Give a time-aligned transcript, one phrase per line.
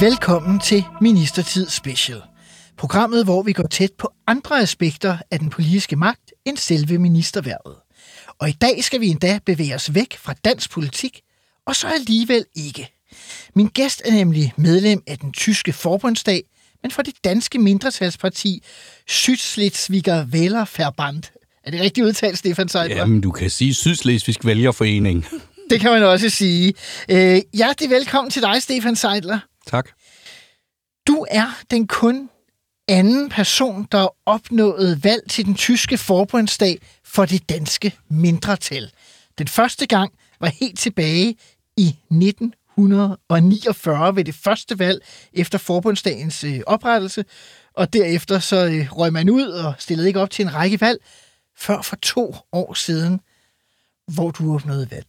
[0.00, 2.22] Velkommen til Ministertid Special.
[2.76, 7.76] Programmet, hvor vi går tæt på andre aspekter af den politiske magt end selve ministerværvet.
[8.38, 11.20] Og i dag skal vi endda bevæge os væk fra dansk politik,
[11.66, 12.88] og så alligevel ikke.
[13.54, 16.42] Min gæst er nemlig medlem af den tyske forbundsdag,
[16.82, 18.62] men for det danske mindretalsparti
[19.06, 21.22] Sydslesviger Wählerverband.
[21.64, 22.96] Er det rigtigt udtalt, Stefan Seidler?
[22.96, 25.26] Jamen, du kan sige Sydslesvigsk Vælgerforening.
[25.70, 26.74] Det kan man også sige.
[27.08, 29.38] Øh, hjertelig velkommen til dig, Stefan Seidler.
[29.68, 29.88] Tak.
[31.06, 32.30] Du er den kun
[32.88, 38.92] anden person, der har opnået valg til den tyske forbundsdag for det danske mindretal.
[39.38, 41.36] Den første gang var helt tilbage
[41.76, 47.24] i 1949 ved det første valg efter forbundsdagens øh, oprettelse,
[47.74, 50.98] og derefter så øh, røg man ud og stillede ikke op til en række valg,
[51.56, 53.20] før for to år siden,
[54.14, 55.06] hvor du opnåede valg.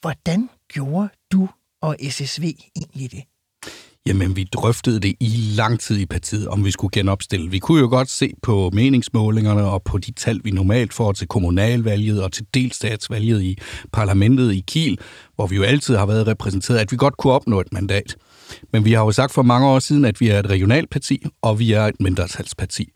[0.00, 1.48] Hvordan gjorde du
[1.80, 2.42] og SSV
[2.76, 3.24] egentlig det?
[4.08, 7.50] Jamen, vi drøftede det i lang tid i partiet, om vi skulle genopstille.
[7.50, 11.28] Vi kunne jo godt se på meningsmålingerne og på de tal, vi normalt får til
[11.28, 13.58] kommunalvalget og til delstatsvalget i
[13.92, 14.98] parlamentet i Kiel,
[15.34, 18.16] hvor vi jo altid har været repræsenteret, at vi godt kunne opnå et mandat.
[18.72, 21.26] Men vi har jo sagt for mange år siden, at vi er et regionalt parti,
[21.42, 22.88] og vi er et mindretalsparti.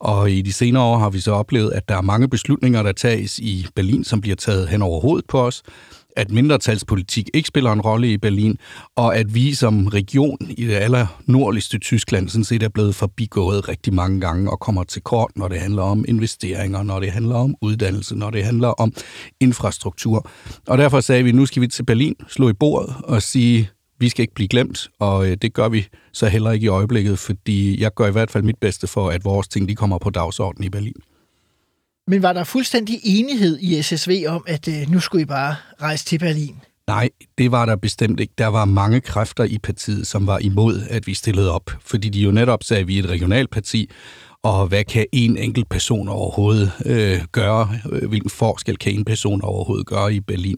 [0.00, 2.92] Og i de senere år har vi så oplevet, at der er mange beslutninger, der
[2.92, 5.62] tages i Berlin, som bliver taget hen over hovedet på os,
[6.16, 8.58] at mindretalspolitik ikke spiller en rolle i Berlin,
[8.96, 13.68] og at vi som region i det aller nordligste Tyskland sådan set er blevet forbigået
[13.68, 17.34] rigtig mange gange og kommer til kort, når det handler om investeringer, når det handler
[17.34, 18.92] om uddannelse, når det handler om
[19.40, 20.30] infrastruktur.
[20.66, 24.08] Og derfor sagde vi, nu skal vi til Berlin, slå i bordet og sige, vi
[24.08, 27.80] skal ikke blive glemt, og øh, det gør vi så heller ikke i øjeblikket, fordi
[27.80, 30.64] jeg gør i hvert fald mit bedste for, at vores ting de kommer på dagsordenen
[30.64, 30.94] i Berlin.
[32.08, 36.04] Men var der fuldstændig enighed i SSV om, at øh, nu skulle I bare rejse
[36.04, 36.56] til Berlin?
[36.86, 37.08] Nej,
[37.38, 38.32] det var der bestemt ikke.
[38.38, 41.70] Der var mange kræfter i partiet, som var imod, at vi stillede op.
[41.80, 43.90] Fordi de jo netop sagde, at vi er et regionalparti,
[44.46, 47.70] og hvad kan en enkelt person overhovedet øh, gøre?
[47.92, 50.56] Øh, hvilken forskel kan en person overhovedet gøre i Berlin?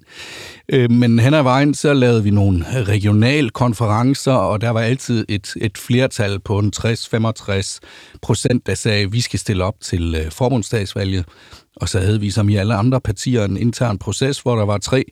[0.69, 5.25] Øh, men hen ad vejen, så lavede vi nogle regionale konferencer, og der var altid
[5.29, 7.79] et, et flertal på en 60-65
[8.23, 11.25] procent, der sagde, at vi skal stille op til øh, forbundsdagsvalget.
[11.77, 14.79] Og så havde vi som i alle andre partier en intern proces, hvor der var
[14.79, 15.05] tre,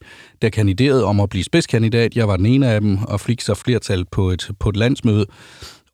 [0.42, 2.16] der kandiderede om at blive spidskandidat.
[2.16, 5.26] Jeg var den ene af dem, og fik så flertal på et, på et landsmøde.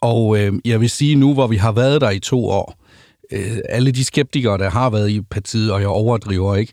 [0.03, 2.75] Og øh, jeg vil sige nu, hvor vi har været der i to år,
[3.33, 6.73] øh, alle de skeptikere, der har været i partiet, og jeg overdriver ikke,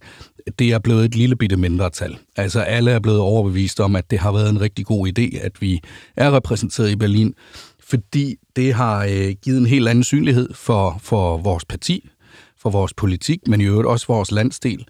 [0.59, 2.17] det er blevet et lille bitte mindretal.
[2.35, 5.61] Altså alle er blevet overbevist om, at det har været en rigtig god idé, at
[5.61, 5.81] vi
[6.17, 7.33] er repræsenteret i Berlin,
[7.79, 12.09] fordi det har øh, givet en helt anden synlighed for, for vores parti,
[12.57, 14.85] for vores politik, men i øvrigt også vores landsdel.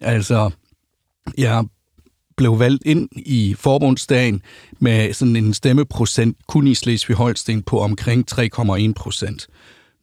[0.00, 0.50] Altså,
[1.38, 1.64] jeg
[2.38, 4.42] blev valgt ind i forbundsdagen
[4.78, 9.46] med sådan en stemmeprocent kun i Slesvig-Holsten på omkring 3,1 procent.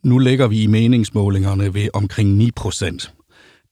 [0.04, 3.14] Nu ligger vi i meningsmålingerne ved omkring 9 procent.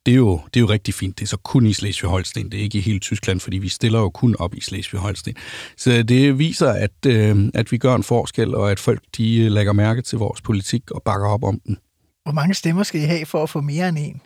[0.06, 1.20] Det er, jo, det er jo rigtig fint.
[1.20, 2.50] Det er så kun i Slesvig-Holsten.
[2.50, 5.34] Det er ikke i hele Tyskland, fordi vi stiller jo kun op i Slesvig-Holsten.
[5.78, 9.74] Så det viser, at, øh, at vi gør en forskel, og at folk de lægger
[9.74, 11.78] mærke til vores politik og bakker op om den.
[12.24, 14.22] Hvor mange stemmer skal I have for at få mere end en?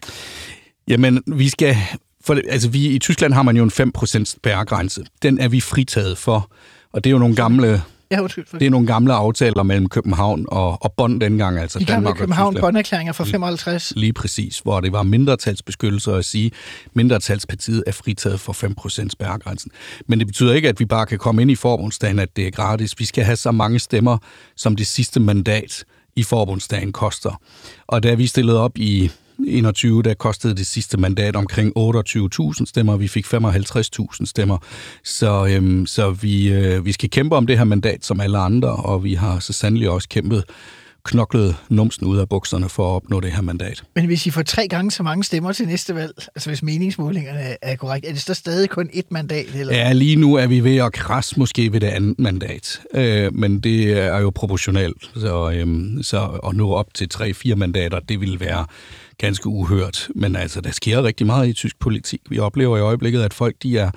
[0.87, 1.75] Jamen, vi skal...
[2.27, 5.05] For, altså, vi, i Tyskland har man jo en 5% spærregrænse.
[5.21, 6.51] Den er vi fritaget for,
[6.91, 7.81] og det er jo nogle gamle...
[8.11, 8.45] Ja, undskyld.
[8.47, 8.57] For...
[8.57, 12.55] Det er nogle gamle aftaler mellem København og, og Bonn dengang, altså gamle Danmark København
[12.55, 13.93] og Bonn-erklæringer fra 55.
[13.95, 16.51] Lige præcis, hvor det var mindretalsbeskyttelse at sige,
[16.93, 18.53] mindretalspartiet er fritaget for
[19.03, 19.71] 5% spærregrænsen.
[20.07, 22.51] Men det betyder ikke, at vi bare kan komme ind i forbundsdagen, at det er
[22.51, 22.99] gratis.
[22.99, 24.17] Vi skal have så mange stemmer,
[24.55, 25.83] som det sidste mandat
[26.15, 27.41] i forbundsdagen koster.
[27.87, 29.11] Og da vi stillede op i
[29.45, 32.97] 21, der kostede det sidste mandat omkring 28.000 stemmer.
[32.97, 34.57] Vi fik 55.000 stemmer.
[35.03, 38.69] Så, øhm, så vi, øh, vi skal kæmpe om det her mandat som alle andre,
[38.69, 40.43] og vi har så sandelig også kæmpet
[41.07, 43.83] knoklet numsen ud af bukserne for at opnå det her mandat.
[43.95, 47.57] Men hvis I får tre gange så mange stemmer til næste valg, altså hvis meningsmålingerne
[47.61, 49.55] er korrekt, er det så stadig kun et mandat?
[49.55, 49.75] Eller?
[49.75, 53.59] Ja, lige nu er vi ved at krasse måske ved det andet mandat, øh, men
[53.59, 55.67] det er jo proportionelt, så, øh,
[56.03, 58.65] så at nå op til tre-fire mandater, det vil være
[59.17, 60.07] ganske uhørt.
[60.15, 62.21] Men altså, der sker rigtig meget i tysk politik.
[62.29, 63.91] Vi oplever i øjeblikket, at folk de er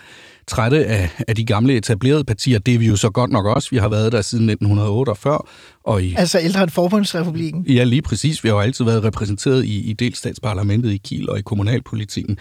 [0.47, 2.59] trætte af, af de gamle etablerede partier.
[2.59, 3.69] Det er vi jo så godt nok også.
[3.71, 5.39] Vi har været der siden 1948.
[5.85, 7.65] Og i, Altså ældre end Forbundsrepubliken.
[7.69, 8.45] Ja, lige præcis.
[8.45, 12.39] Vi har jo altid været repræsenteret i, i delstatsparlamentet i Kiel og i kommunalpolitikken.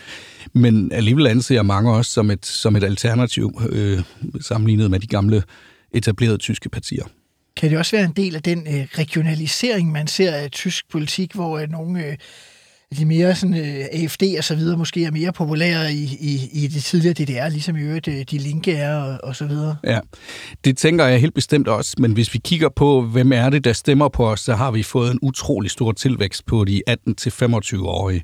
[0.53, 4.01] Men alligevel anser mange også som et, som et alternativ øh,
[4.41, 5.43] sammenlignet med de gamle
[5.93, 7.03] etablerede tyske partier.
[7.57, 11.33] Kan det også være en del af den øh, regionalisering, man ser af tysk politik,
[11.33, 12.17] hvor øh, nogle øh,
[12.97, 16.67] de mere sådan, øh, AFD og så videre måske er mere populære i, i, i
[16.67, 19.75] det tidligere DDR, ligesom i øvrigt øh, de linke er og, og så videre?
[19.83, 19.99] Ja,
[20.65, 23.73] det tænker jeg helt bestemt også, men hvis vi kigger på, hvem er det, der
[23.73, 28.23] stemmer på os, så har vi fået en utrolig stor tilvækst på de 18-25-årige.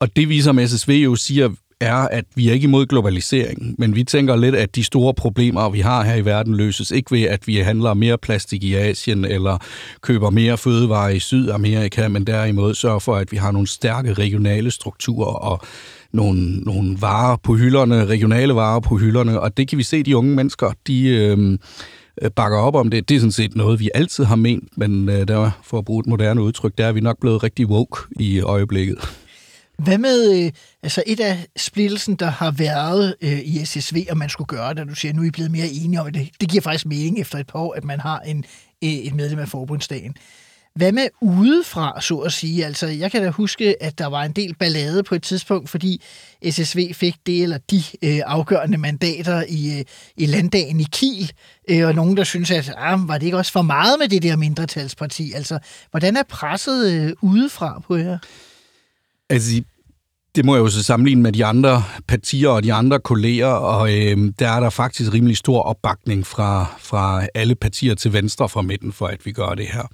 [0.00, 1.50] Og det viser som SSV jo siger,
[1.80, 5.68] er, at vi er ikke imod globalisering, men vi tænker lidt, at de store problemer,
[5.68, 9.24] vi har her i verden, løses ikke ved, at vi handler mere plastik i Asien,
[9.24, 9.58] eller
[10.00, 14.70] køber mere fødevarer i Sydamerika, men derimod sørger for, at vi har nogle stærke regionale
[14.70, 15.60] strukturer og
[16.12, 20.16] nogle, nogle varer på hylderne, regionale varer på hylderne, og det kan vi se, de
[20.16, 21.08] unge mennesker, de...
[21.08, 21.60] Øhm,
[22.22, 23.08] øh, bakker op om det.
[23.08, 26.00] Det er sådan set noget, vi altid har ment, men øh, der, for at bruge
[26.00, 28.98] et moderne udtryk, der er vi nok blevet rigtig woke i øjeblikket.
[29.78, 30.52] Hvad med øh,
[30.82, 34.88] altså et af splittelsen, der har været øh, i SSV, og man skulle gøre det,
[34.88, 36.30] du siger, nu er I blevet mere enige om det.
[36.40, 38.44] Det giver faktisk mening efter et par år, at man har en,
[38.84, 40.14] øh, et medlem af forbundsdagen.
[40.74, 42.66] Hvad med udefra, så at sige?
[42.66, 46.02] Altså, jeg kan da huske, at der var en del ballade på et tidspunkt, fordi
[46.50, 49.84] SSV fik det eller de øh, afgørende mandater i, øh,
[50.16, 51.32] i landdagen i Kiel,
[51.68, 54.22] øh, og nogen, der synes, at ah, var det ikke også for meget med det
[54.22, 55.32] der mindretalsparti?
[55.32, 55.58] Altså,
[55.90, 58.18] hvordan er presset øh, udefra på jer?
[59.30, 59.62] Altså,
[60.36, 63.92] det må jeg jo så sammenligne med de andre partier og de andre kolleger, og
[63.92, 68.62] øh, der er der faktisk rimelig stor opbakning fra, fra alle partier til venstre fra
[68.62, 69.86] midten for, at vi gør det her.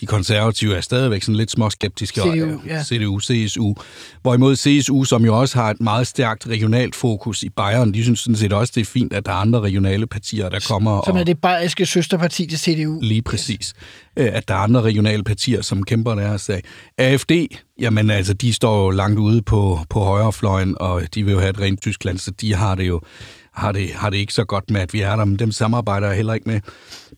[0.00, 2.20] De konservative er stadigvæk sådan lidt småskeptiske.
[2.20, 2.84] CDU, ja.
[2.84, 3.74] CDU, CSU.
[4.22, 8.20] Hvorimod CSU, som jo også har et meget stærkt regionalt fokus i Bayern, de synes
[8.20, 11.02] sådan set også, det er fint, at der er andre regionale partier, der kommer.
[11.06, 12.98] Som og, er det bayerske søsterparti til CDU.
[13.02, 13.74] Lige præcis.
[14.18, 14.28] Yes.
[14.28, 16.62] At der er andre regionale partier, som kæmper deres sag.
[16.98, 17.32] AFD,
[17.80, 21.50] jamen altså, de står jo langt ude på, på højrefløjen, og de vil jo have
[21.50, 23.00] et rent Tyskland, så de har det jo
[23.54, 26.06] har det, har det ikke så godt med, at vi er der, men dem samarbejder
[26.06, 26.60] jeg heller ikke med.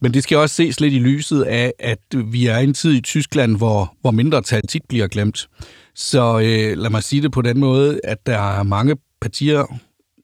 [0.01, 2.93] Men det skal også ses lidt i lyset af, at vi er i en tid
[2.93, 5.49] i Tyskland, hvor, hvor mindretal tit bliver glemt.
[5.95, 9.79] Så øh, lad mig sige det på den måde, at der er mange partier,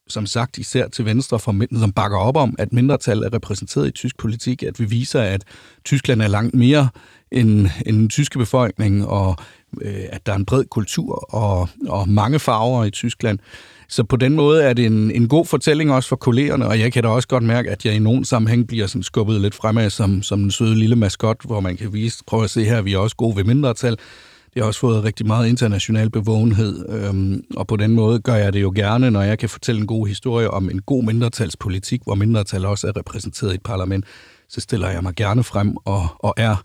[0.09, 3.89] som sagt især til venstre for midten, som bakker op om, at mindretal er repræsenteret
[3.89, 5.45] i tysk politik, at vi viser, at
[5.85, 6.89] Tyskland er langt mere
[7.31, 9.37] end, end den tyske befolkning, og
[9.81, 13.39] øh, at der er en bred kultur og, og mange farver i Tyskland.
[13.93, 16.93] Så på den måde er det en, en god fortælling også for kollegerne, og jeg
[16.93, 19.91] kan da også godt mærke, at jeg i nogen sammenhæng bliver sådan skubbet lidt fremad
[19.91, 22.93] som, som en søde lille maskot, hvor man kan vise, prøv at se her, vi
[22.93, 23.97] er også gode ved mindretal.
[24.55, 28.53] Det har også fået rigtig meget international bevågenhed, øhm, og på den måde gør jeg
[28.53, 32.15] det jo gerne, når jeg kan fortælle en god historie om en god mindretalspolitik, hvor
[32.15, 34.05] mindretal også er repræsenteret i et parlament,
[34.49, 36.57] så stiller jeg mig gerne frem og, og er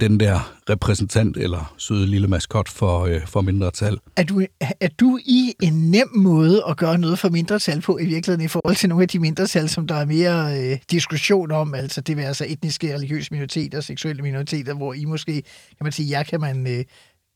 [0.00, 3.98] den der repræsentant eller søde lille maskot for, øh, for mindretal.
[4.16, 4.42] Er du,
[4.80, 8.48] er du i en nem måde at gøre noget for mindretal på i virkeligheden i
[8.48, 12.16] forhold til nogle af de mindretal, som der er mere øh, diskussion om, altså det
[12.16, 16.40] vil altså etniske, religiøse minoriteter, seksuelle minoriteter, hvor I måske, kan man sige, ja, kan
[16.40, 16.84] man øh,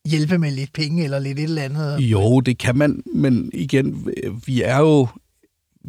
[0.08, 1.98] hjælpe med lidt penge eller lidt et eller andet?
[2.00, 4.08] Jo, det kan man, men igen,
[4.46, 5.08] vi er jo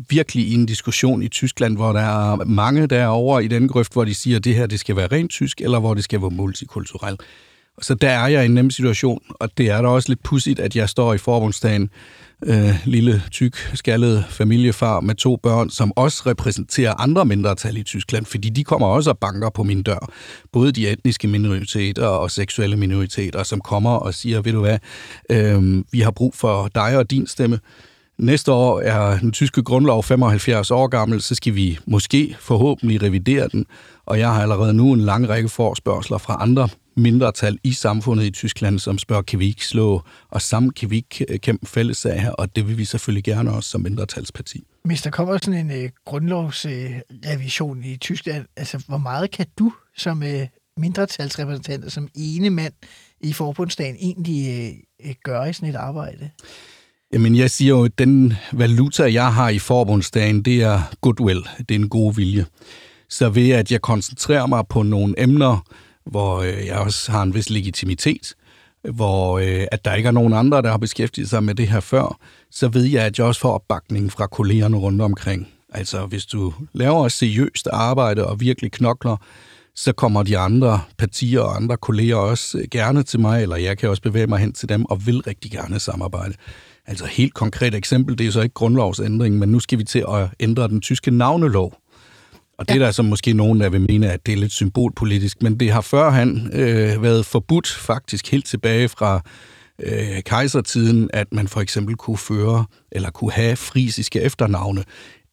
[0.10, 4.06] virkelig i en diskussion i Tyskland, hvor der er mange derovre i den grøft, hvor
[4.06, 6.30] de siger, at det her det skal være rent tysk, eller hvor det skal være
[6.30, 7.22] multikulturelt.
[7.77, 10.24] Og så der er jeg i en nem situation, og det er da også lidt
[10.24, 11.89] pudsigt, at jeg står i forbundsdagen,
[12.46, 18.25] øh, lille, tyk, skaldet familiefar med to børn, som også repræsenterer andre mindretal i Tyskland,
[18.25, 20.12] fordi de kommer også og banker på min dør.
[20.51, 24.77] Både de etniske minoriteter og seksuelle minoriteter, som kommer og siger, ved du hvad,
[25.30, 27.60] øh, vi har brug for dig og din stemme.
[28.22, 33.48] Næste år er den tyske grundlov 75 år gammel, så skal vi måske forhåbentlig revidere
[33.48, 33.66] den,
[34.06, 38.32] og jeg har allerede nu en lang række forspørgseler fra andre mindretal i samfundet i
[38.32, 40.01] Tyskland, som spørger, kan vi ikke slå
[40.32, 43.70] os sammen, kan vi ikke kæmpe fællessag her, og det vil vi selvfølgelig gerne også
[43.70, 44.63] som mindretalsparti.
[44.84, 49.74] Hvis der kommer sådan en øh, grundlovsrevision øh, i Tyskland, altså hvor meget kan du
[49.98, 50.48] som øh,
[50.78, 52.74] mindretalsrepræsentant, som ene mand
[53.22, 54.70] i forbundsdagen egentlig
[55.01, 56.30] øh, øh gøre i sådan et arbejde?
[57.13, 61.48] Jamen, jeg siger jo, at den valuta, jeg har i forbundsdagen, det er goodwill.
[61.60, 62.46] Det er en god vilje.
[63.10, 65.65] Så ved at jeg koncentrerer mig på nogle emner,
[66.06, 68.34] hvor øh, jeg også har en vis legitimitet,
[68.94, 71.80] hvor øh, at der ikke er nogen andre, der har beskæftiget sig med det her
[71.80, 72.18] før,
[72.51, 75.48] så ved jeg, at jeg også får opbakning fra kollegerne rundt omkring.
[75.74, 79.18] Altså, hvis du laver et seriøst arbejde og virkelig knokler,
[79.75, 83.77] så kommer de andre partier og andre kolleger også øh, gerne til mig, eller jeg
[83.77, 86.34] kan også bevæge mig hen til dem og vil rigtig gerne samarbejde.
[86.88, 90.28] Altså helt konkret eksempel, det er så ikke grundlovsændring, men nu skal vi til at
[90.40, 91.74] ændre den tyske navnelov.
[92.58, 92.80] Og det ja.
[92.80, 95.72] er der så måske nogen, der vil mene, at det er lidt symbolpolitisk, men det
[95.72, 99.22] har førhen øh, været forbudt faktisk helt tilbage fra
[99.84, 104.84] øh, kejsertiden, at man for eksempel kunne føre eller kunne have frisiske efternavne,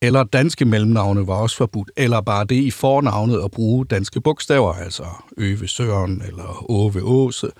[0.02, 4.72] eller danske mellemnavne var også forbudt, eller bare det i fornavnet at bruge danske bogstaver,
[4.72, 5.04] altså
[5.36, 7.50] Øve Søren eller Åve Åse.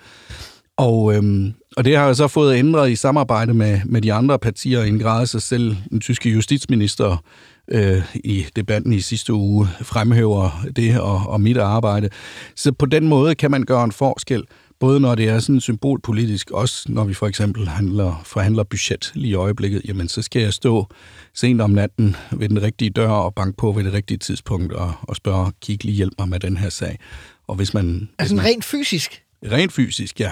[0.78, 4.38] Og, øhm, og det har jeg så fået ændret i samarbejde med, med de andre
[4.38, 5.76] partier i en grad sig selv.
[5.90, 7.24] Den tyske justitsminister
[7.68, 12.08] øh, i debatten i sidste uge fremhæver det og, og mit arbejde.
[12.56, 14.44] Så på den måde kan man gøre en forskel,
[14.80, 19.30] både når det er sådan symbolpolitisk, også når vi for eksempel handler, forhandler budget lige
[19.30, 20.86] i øjeblikket, jamen så skal jeg stå
[21.34, 24.92] sent om natten ved den rigtige dør og banke på ved det rigtige tidspunkt og,
[25.02, 26.98] og spørge, kig lige hjælp mig med den her sag.
[27.46, 28.08] Og hvis man...
[28.18, 29.22] Altså hvis man, rent fysisk?
[29.52, 30.30] Rent fysisk, ja.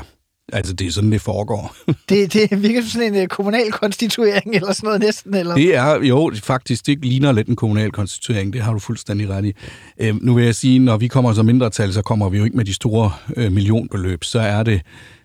[0.53, 1.77] Altså, det er sådan, det foregår.
[2.09, 5.55] det, det virker som sådan en uh, kommunal konstituering, eller sådan noget næsten, eller?
[5.55, 9.45] Det er, jo, faktisk, det ligner lidt en kommunal konstituering, det har du fuldstændig ret
[9.45, 9.53] i.
[10.01, 12.57] Øh, nu vil jeg sige, når vi kommer som mindretal, så kommer vi jo ikke
[12.57, 14.83] med de store øh, millionbeløb, så er det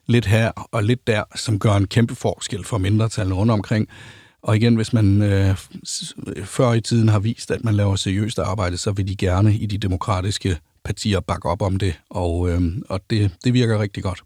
[0.08, 3.88] lidt her og lidt der, som gør en kæmpe forskel for mindretallene rundt omkring.
[4.44, 5.56] Og igen, hvis man øh,
[6.44, 9.66] før i tiden har vist, at man laver seriøst arbejde, så vil de gerne i
[9.66, 14.24] de demokratiske partier bakke op om det, og, øh, og det, det virker rigtig godt.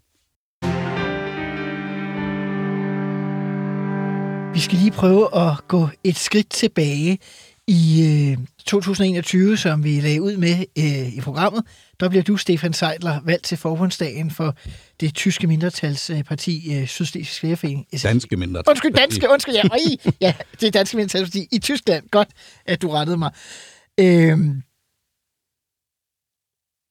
[4.56, 7.18] Vi skal lige prøve at gå et skridt tilbage.
[7.66, 11.64] I øh, 2021, som vi lagde ud med øh, i programmet,
[12.00, 14.56] der bliver du, Stefan Seidler, valgt til forbundsdagen for
[15.00, 17.86] det tyske mindretalsparti øh, Sydslesvigsk Lærerforening.
[18.02, 18.70] Danske mindretal.
[18.70, 22.08] Undskyld, danske, undskyld, ja, i, ja, det er danske mindretalsparti i Tyskland.
[22.10, 22.28] Godt,
[22.66, 23.32] at du rettede mig.
[24.00, 24.38] Øh,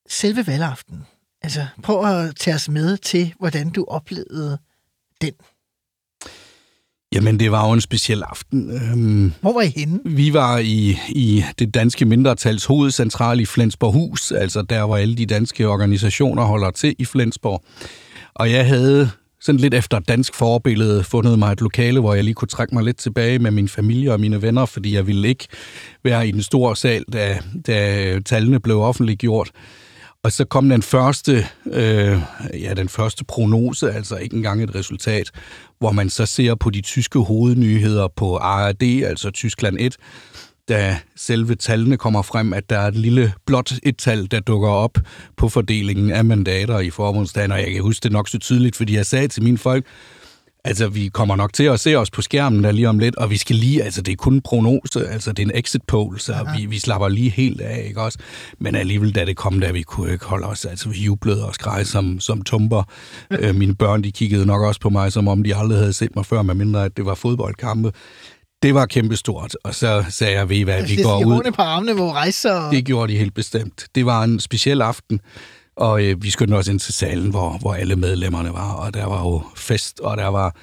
[0.10, 1.06] selve valgaften.
[1.42, 4.58] Altså, prøv at tage os med til, hvordan du oplevede
[5.22, 5.34] den.
[7.16, 8.72] Jamen, det var jo en speciel aften.
[8.72, 10.00] Øhm, Hvor var I henne?
[10.06, 15.26] Vi var i, i det danske mindretals hovedcentral i Flensborghus, altså der, hvor alle de
[15.26, 17.64] danske organisationer holder til i Flensborg.
[18.34, 19.10] Og jeg havde
[19.42, 22.84] sådan lidt efter dansk forbillede fundet mig et lokale, hvor jeg lige kunne trække mig
[22.84, 25.48] lidt tilbage med min familie og mine venner, fordi jeg ville ikke
[26.04, 29.52] være i den store sal, da, da tallene blev offentliggjort.
[30.25, 32.20] Og så kom den første, øh,
[32.53, 35.32] ja, den første prognose, altså ikke engang et resultat,
[35.79, 39.96] hvor man så ser på de tyske hovednyheder på ARD, altså Tyskland 1,
[40.70, 44.70] da selve tallene kommer frem, at der er et lille blot et tal, der dukker
[44.70, 44.98] op
[45.38, 48.96] på fordelingen af mandater i forbundsdagen, og jeg kan huske det nok så tydeligt, fordi
[48.96, 49.86] jeg sagde til mine folk,
[50.66, 53.30] Altså, vi kommer nok til at se os på skærmen der lige om lidt, og
[53.30, 56.20] vi skal lige, altså det er kun en prognose, altså det er en exit poll,
[56.20, 58.20] så vi, vi slapper lige helt af, ikke også?
[58.60, 61.54] Men alligevel, da det kom, da vi kunne ikke holde os, altså vi jublede og
[61.54, 62.84] skreg som, som tumper.
[63.40, 66.16] øh, mine børn, de kiggede nok også på mig, som om de aldrig havde set
[66.16, 67.92] mig før, medmindre at det var fodboldkampe.
[68.64, 71.52] Det var kæmpestort, og så sagde jeg, ved I hvad, Altså, vi går ud.
[71.56, 72.54] på armene, hvor rejser.
[72.54, 72.72] Og...
[72.72, 73.88] Det gjorde de helt bestemt.
[73.96, 75.20] Det var en speciel aften,
[75.75, 79.05] og øh, vi skyndte os ind til salen, hvor, hvor alle medlemmerne var, og der
[79.05, 80.55] var jo fest, og der var,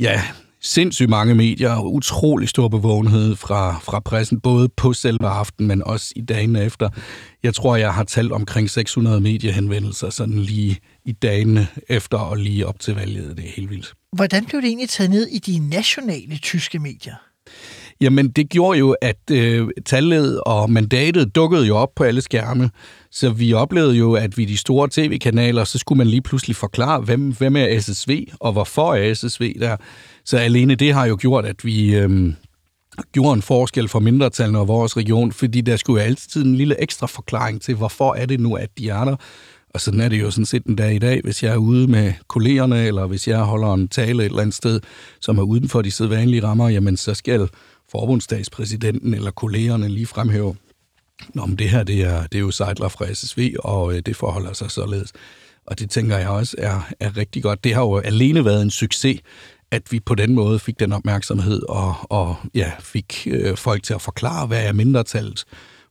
[0.00, 0.22] ja,
[0.64, 5.82] sindssygt mange medier, og utrolig stor bevågenhed fra, fra pressen, både på selve aftenen, men
[5.84, 6.88] også i dagene efter.
[7.42, 12.66] Jeg tror, jeg har talt omkring 600 mediehenvendelser, sådan lige i dagene efter og lige
[12.66, 13.36] op til valget.
[13.36, 13.94] Det er helt vildt.
[14.12, 17.14] Hvordan blev det egentlig taget ned i de nationale tyske medier?
[18.00, 22.70] Jamen, det gjorde jo, at øh, tallet og mandatet dukkede jo op på alle skærme.
[23.10, 27.00] Så vi oplevede jo, at vi de store tv-kanaler, så skulle man lige pludselig forklare,
[27.00, 29.76] hvem, hvem er SSV, og hvorfor er SSV der.
[30.24, 32.32] Så alene det har jo gjort, at vi øh,
[33.12, 36.82] gjorde en forskel for mindretallene og vores region, fordi der skulle jo altid en lille
[36.82, 39.16] ekstra forklaring til, hvorfor er det nu, at de er der.
[39.74, 41.86] Og sådan er det jo sådan set en dag i dag, hvis jeg er ude
[41.86, 44.80] med kollegerne, eller hvis jeg holder en tale et eller andet sted,
[45.20, 47.48] som er uden for de sædvanlige rammer, jamen så skal
[47.94, 50.54] forbundsdagspræsidenten eller kollegerne lige fremhæver,
[51.34, 54.16] Nå, men det her, det er, det er jo Seidler fra SSV, og øh, det
[54.16, 55.12] forholder sig således.
[55.66, 57.64] Og det tænker jeg også er, er rigtig godt.
[57.64, 59.20] Det har jo alene været en succes,
[59.70, 63.94] at vi på den måde fik den opmærksomhed, og, og ja, fik øh, folk til
[63.94, 65.44] at forklare, hvad er mindretallet,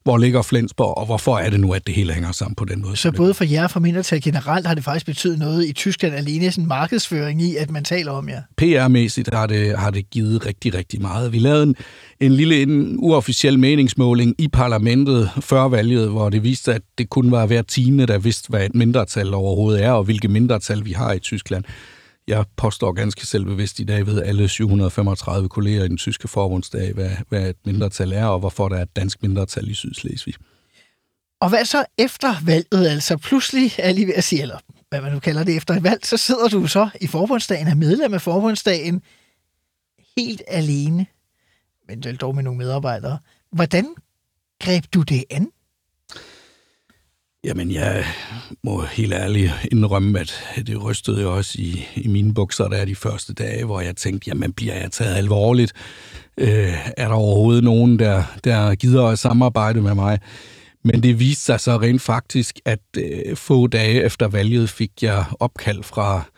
[0.04, 2.82] hvor ligger Flensborg, og hvorfor er det nu, at det hele hænger sammen på den
[2.82, 2.96] måde?
[2.96, 6.16] Så både for jer og for mindretal generelt har det faktisk betydet noget i Tyskland
[6.16, 8.42] alene, sådan markedsføring i, at man taler om jer?
[8.62, 11.34] PR-mæssigt har det, har det givet rigtig, rigtig meget.
[11.34, 11.76] Vi lavede en,
[12.20, 17.32] en lille en uofficiel meningsmåling i parlamentet før valget, hvor det viste, at det kun
[17.32, 21.14] var hver tiende, der vidste, hvad et mindretal overhovedet er, og hvilke mindretal vi har
[21.14, 21.64] i Tyskland.
[22.28, 27.12] Jeg påstår ganske selvbevidst i dag ved alle 735 kolleger i den tyske forbundsdag, hvad,
[27.30, 30.34] hvad et mindretal er, og hvorfor der er et dansk mindretal i Sydslesvig.
[31.42, 32.88] Og hvad så efter valget?
[32.88, 34.58] Altså pludselig er lige ved at sige, eller
[34.90, 37.76] hvad man nu kalder det efter et valg, så sidder du så i forbundsdagen, er
[37.76, 39.02] medlem af forbundsdagen.
[40.18, 41.06] helt alene,
[41.88, 43.20] men dog med nogle medarbejdere.
[43.52, 43.96] Hvordan
[44.60, 45.52] greb du det an?
[47.46, 48.06] Jamen, jeg
[48.64, 52.96] må helt ærligt indrømme, at det rystede jo også i, i mine bukser der de
[52.96, 55.74] første dage, hvor jeg tænkte, jamen, bliver jeg taget alvorligt?
[56.38, 60.20] Øh, er der overhovedet nogen, der, der gider at samarbejde med mig?
[60.84, 65.26] Men det viste sig så rent faktisk, at øh, få dage efter valget fik jeg
[65.40, 66.33] opkald fra Øh,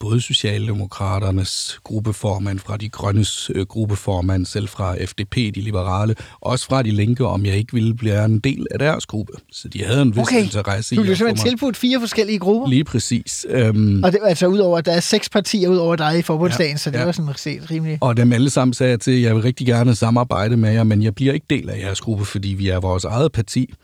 [0.00, 6.82] både Socialdemokraternes gruppeformand, fra de grønnes øh, gruppeformand, selv fra FDP, de liberale, også fra
[6.82, 9.32] de linke, om jeg ikke ville blive en del af deres gruppe.
[9.52, 10.42] Så de havde en vis okay.
[10.44, 10.96] interesse i...
[10.98, 12.68] Du blev simpelthen tilbudt fire forskellige grupper?
[12.68, 13.46] Lige præcis.
[13.70, 16.72] Um, og det altså udover, at der er seks partier ud over dig i forbundsdagen,
[16.72, 17.04] ja, så det ja.
[17.04, 17.98] var sådan set rimelig...
[18.00, 21.02] Og dem alle sammen sagde til, at jeg vil rigtig gerne samarbejde med jer, men
[21.02, 23.74] jeg bliver ikke del af jeres gruppe, fordi vi er vores eget parti.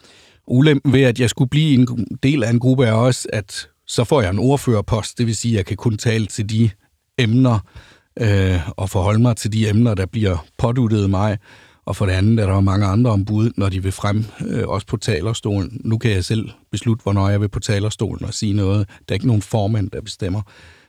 [0.47, 4.05] Ulempen ved, at jeg skulle blive en del af en gruppe, er også, at så
[4.05, 6.71] får jeg en ordførerpost, det vil sige, at jeg kan kun tale til de
[7.19, 7.59] emner
[8.21, 11.39] øh, og forholde mig til de emner, der bliver påduttet mig.
[11.87, 14.87] Og for det andet er der mange andre ombud, når de vil frem, øh, også
[14.87, 15.81] på talerstolen.
[15.85, 18.89] Nu kan jeg selv beslutte, hvornår jeg vil på talerstolen og sige noget.
[18.89, 20.43] Der er ikke nogen formand, der bestemmer.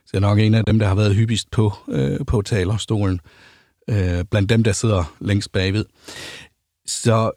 [0.06, 3.20] Så jeg er nok en af dem, der har været hyppigst på, øh, på talerstolen.
[3.90, 5.86] Øh, blandt dem, der sidder længst bagved.
[6.88, 7.32] Så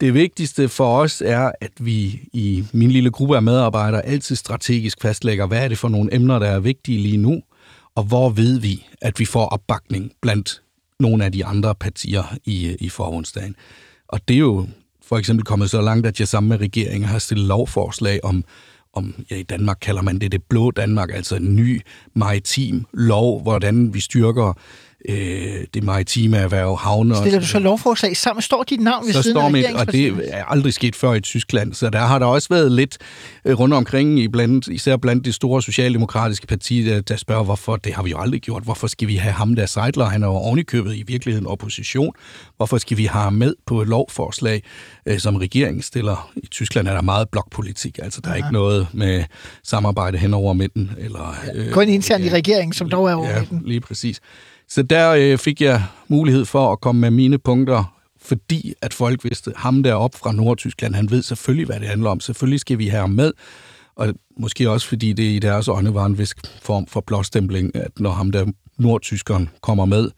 [0.00, 5.00] det vigtigste for os er, at vi i min lille gruppe af medarbejdere altid strategisk
[5.02, 7.42] fastlægger, hvad er det for nogle emner, der er vigtige lige nu,
[7.94, 10.62] og hvor ved vi, at vi får opbakning blandt
[11.00, 13.56] nogle af de andre partier i, i forbundsdagen.
[14.08, 14.66] Og det er jo
[15.02, 18.44] for eksempel kommet så langt, at jeg sammen med regeringen har stillet lovforslag om,
[18.92, 21.80] om ja, i Danmark kalder man det det blå Danmark, altså en ny
[22.14, 24.58] maritim lov, hvordan vi styrker
[25.08, 27.16] øh, det maritime erhverv, havne.
[27.16, 28.42] Stiller du så lovforslag sammen?
[28.42, 31.12] Står dit navn ved så siden står af mit, og det er aldrig sket før
[31.12, 32.98] i Tyskland, så der har der også været lidt
[33.44, 37.76] øh, rundt omkring, i blandt, især blandt de store socialdemokratiske partier, der, der spørger, hvorfor
[37.76, 38.62] det har vi jo aldrig gjort.
[38.62, 40.04] Hvorfor skal vi have ham der Seidler?
[40.04, 42.12] Han er jo ovenikøbet i virkeligheden opposition.
[42.56, 44.62] Hvorfor skal vi have ham med på et lovforslag,
[45.06, 46.30] øh, som regeringen stiller?
[46.36, 48.36] I Tyskland er der meget blokpolitik, altså der er ja.
[48.36, 49.24] ikke noget med
[49.64, 50.90] samarbejde hen over midten.
[50.98, 53.62] Eller, øh, Kun internt i regeringen, som dog er over ja, midten.
[53.64, 54.20] lige præcis.
[54.68, 59.24] Så der øh, fik jeg mulighed for at komme med mine punkter, fordi at folk
[59.24, 62.20] vidste, ham deroppe fra Nordtyskland, han ved selvfølgelig, hvad det handler om.
[62.20, 63.32] Selvfølgelig skal vi have ham med.
[63.96, 68.00] Og måske også, fordi det i deres øjne var en vis form for blåstempling, at
[68.00, 68.46] når ham der
[68.78, 70.10] nordtyskeren kommer med,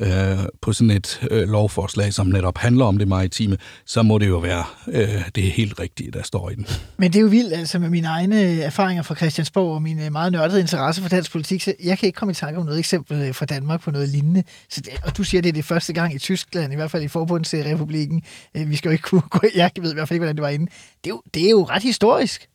[0.00, 4.28] øh, på sådan et øh, lovforslag, som netop handler om det maritime, så må det
[4.28, 6.66] jo være øh, det helt rigtige, der står i den.
[6.96, 10.32] Men det er jo vildt, altså med mine egne erfaringer fra Christiansborg og min meget
[10.32, 13.22] nørdede interesse for dansk politik, så jeg kan ikke komme i tanke om noget eksempel
[13.22, 14.42] øh, fra Danmark på noget lignende.
[14.70, 17.02] Så det, og du siger, det er det første gang i Tyskland, i hvert fald
[17.02, 18.22] i Forbundsrepubliken.
[18.56, 20.42] Øh, vi skal jo ikke kunne gå, jeg ved i hvert fald ikke, hvordan det
[20.42, 20.66] var inde.
[21.04, 22.48] Det er jo, det er jo ret historisk.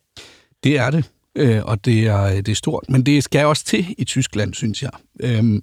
[0.64, 2.84] Det er det, øh, og det er, det er stort.
[2.88, 4.90] Men det skal også til i Tyskland, synes jeg.
[5.20, 5.62] Øhm,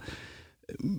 [0.69, 0.89] Øh,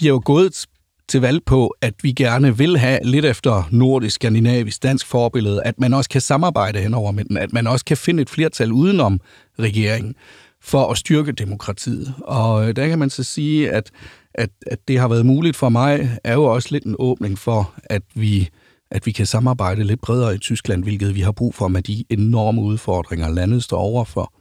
[0.00, 0.66] vi er jo gået
[1.08, 5.80] til valg på, at vi gerne vil have lidt efter nordisk, skandinavisk, dansk forbillede, at
[5.80, 9.20] man også kan samarbejde henover midten, at man også kan finde et flertal udenom
[9.58, 10.14] regeringen
[10.62, 12.14] for at styrke demokratiet.
[12.24, 13.90] Og øh, der kan man så sige, at,
[14.34, 17.74] at, at det har været muligt for mig, er jo også lidt en åbning for,
[17.84, 18.48] at vi,
[18.90, 22.04] at vi kan samarbejde lidt bredere i Tyskland, hvilket vi har brug for med de
[22.10, 24.32] enorme udfordringer, landet står overfor.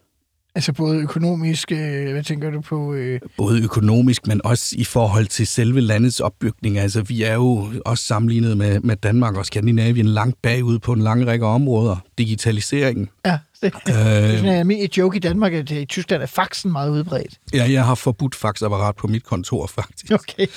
[0.59, 2.93] Altså både økonomisk, øh, hvad tænker du på?
[2.93, 3.19] Øh...
[3.37, 6.77] Både økonomisk, men også i forhold til selve landets opbygning.
[6.77, 11.01] Altså vi er jo også sammenlignet med, med Danmark og Skandinavien langt bagud på en
[11.01, 11.95] lang række områder.
[12.17, 13.09] Digitaliseringen.
[13.25, 16.27] Ja, det, øh, det er sådan en almindelig joke i Danmark, at i Tyskland er
[16.27, 17.39] faxen meget udbredt.
[17.53, 20.11] Ja, jeg har forbudt faxapparat på mit kontor, faktisk.
[20.11, 20.47] Okay.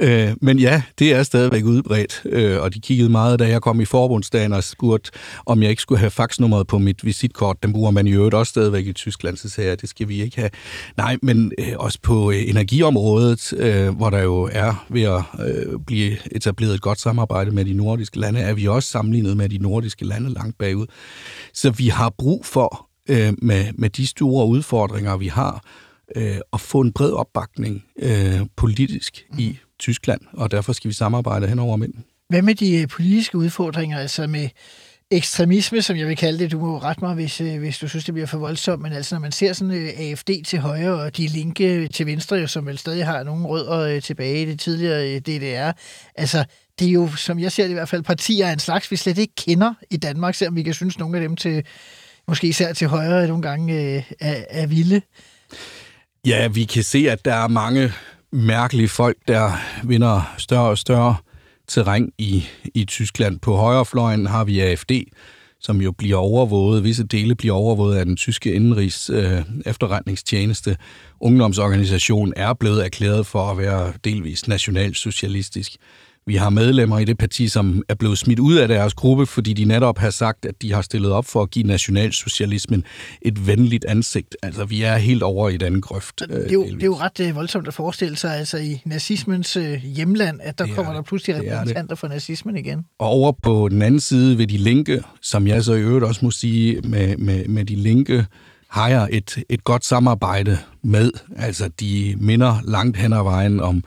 [0.00, 3.80] Øh, men ja, det er stadigvæk udbredt, øh, og de kiggede meget, da jeg kom
[3.80, 5.10] i forbundsdagen og spurgte,
[5.46, 7.62] om jeg ikke skulle have faxnummeret på mit visitkort.
[7.62, 10.22] Den bruger man i øvrigt også stadigvæk i Tyskland, så sagde jeg, det skal vi
[10.22, 10.50] ikke have.
[10.96, 15.78] Nej, men øh, også på øh, energiområdet, øh, hvor der jo er ved at øh,
[15.86, 19.58] blive etableret et godt samarbejde med de nordiske lande, er vi også sammenlignet med de
[19.58, 20.86] nordiske lande langt bagud.
[21.54, 25.64] Så vi har brug for, øh, med, med de store udfordringer, vi har,
[26.16, 29.38] øh, at få en bred opbakning øh, politisk mm.
[29.38, 32.04] i Tyskland, og derfor skal vi samarbejde hen over midten.
[32.28, 34.48] Hvad med de øh, politiske udfordringer, altså med
[35.10, 36.52] ekstremisme, som jeg vil kalde det.
[36.52, 39.14] Du må rette mig, hvis, øh, hvis du synes, det bliver for voldsomt, men altså
[39.14, 42.78] når man ser sådan øh, AFD til højre og de linke til venstre, som vel
[42.78, 45.72] stadig har nogle rødder tilbage i det tidligere DDR,
[46.14, 46.44] altså
[46.78, 48.96] det er jo, som jeg ser det i hvert fald, partier af en slags, vi
[48.96, 51.64] slet ikke kender i Danmark, selvom vi kan synes, nogle af dem til,
[52.28, 55.00] måske især til højre nogle gange, øh, er, er vilde.
[56.26, 57.92] Ja, vi kan se, at der er mange
[58.32, 59.52] mærkelige folk, der
[59.84, 61.16] vinder større og større
[61.68, 63.40] terræn i, i Tyskland.
[63.40, 64.92] På højrefløjen har vi AFD,
[65.60, 70.76] som jo bliver overvåget, visse dele bliver overvåget af den tyske indenrigs øh, efterretningstjeneste.
[71.20, 75.76] Ungdomsorganisationen er blevet erklæret for at være delvis nationalsocialistisk.
[76.26, 79.52] Vi har medlemmer i det parti, som er blevet smidt ud af deres gruppe, fordi
[79.52, 82.84] de netop har sagt, at de har stillet op for at give nationalsocialismen
[83.22, 84.36] et venligt ansigt.
[84.42, 86.20] Altså, vi er helt over i den grøft.
[86.20, 89.56] Det er, jo, det er jo ret øh, voldsomt at forestille sig, altså i nazismens
[89.56, 92.84] øh, hjemland, at der Det er kommer der pludselig er repræsentanter for nazismen igen.
[92.98, 96.24] Og over på den anden side ved de linke, som jeg så i øvrigt også
[96.24, 98.26] må sige, med, med, med de linke,
[98.68, 101.10] har jeg et, et godt samarbejde med.
[101.36, 103.84] Altså, de minder langt hen ad vejen om,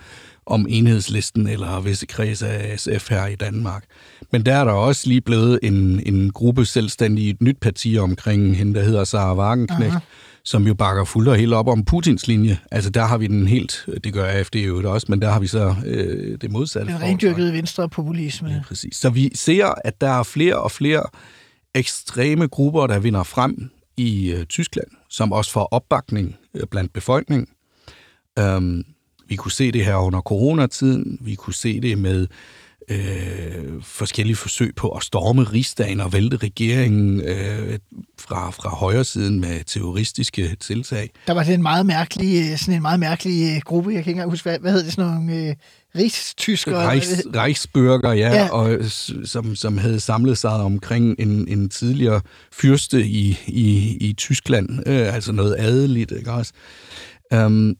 [0.48, 3.84] om enhedslisten eller visse kreds af SF her i Danmark.
[4.32, 8.58] Men der er der også lige blevet en, en gruppe selvstændige, et nyt parti omkring
[8.58, 10.00] hende, der hedder Sara Wagenknecht, Aha.
[10.44, 12.60] som jo bakker fuldt og helt op om Putins linje.
[12.72, 15.48] Altså der har vi den helt, det gør AFD jo også, men der har vi
[15.48, 16.94] så øh, det modsatte.
[16.94, 18.50] Den rendyrkede venstre populisme.
[18.50, 18.96] Ja, præcis.
[18.96, 21.04] Så vi ser, at der er flere og flere
[21.76, 27.48] ekstreme grupper, der vinder frem i øh, Tyskland, som også får opbakning øh, blandt befolkningen.
[28.40, 28.84] Øhm,
[29.30, 31.18] vi kunne se det her under coronatiden.
[31.22, 32.28] Vi kunne se det med
[32.92, 37.80] øh, forskellige forsøg på at storme rigsdagen og vælte regeringen øh,
[38.20, 41.10] fra, fra højre siden med terroristiske tiltag.
[41.28, 44.12] Der var det en meget mærkelig, øh, sådan en meget mærkelig øh, gruppe, jeg kan
[44.12, 45.56] ikke engang huske, hvad, hvad hed det, sådan nogle øh,
[45.96, 46.88] rigstyskere?
[46.90, 48.50] Reichs, Reichsbürger, ja, Ja.
[48.50, 52.22] Og, s- som, som havde samlet sig omkring en, en tidligere
[52.54, 56.52] fyrste i, i, i Tyskland, øh, altså noget adeligt, ikke også?
[57.36, 57.76] Um,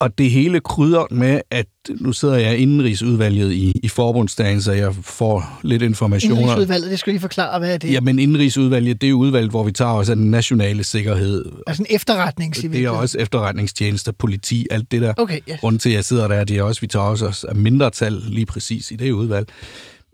[0.00, 1.66] og det hele krydder med, at
[2.00, 6.40] nu sidder jeg indenrigsudvalget i, i forbundsdagen, så jeg får lidt informationer.
[6.40, 7.92] Indrigsudvalget, det skal lige forklare, hvad er det?
[7.92, 11.44] Jamen, indenrigsudvalget, det er udvalget, hvor vi tager os af den nationale sikkerhed.
[11.66, 15.14] Altså en efterretning, siger Det er også efterretningstjenester, politi, alt det der.
[15.16, 15.56] Okay, ja.
[15.56, 18.12] Grunden til, at jeg sidder der, det er også, at vi tager os af mindretal
[18.12, 19.48] lige præcis i det udvalg.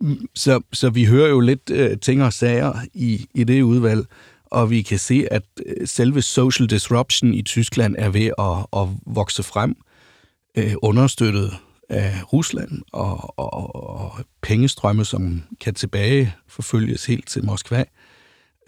[0.00, 4.06] Mm, Så, så vi hører jo lidt øh, ting og sager i, i det udvalg,
[4.46, 8.88] og vi kan se, at øh, selve social disruption i Tyskland er ved at, at
[9.06, 9.76] vokse frem,
[10.58, 11.52] øh, understøttet
[11.88, 17.84] af Rusland og, og, og pengestrømme, som kan tilbage forfølges helt til Moskva.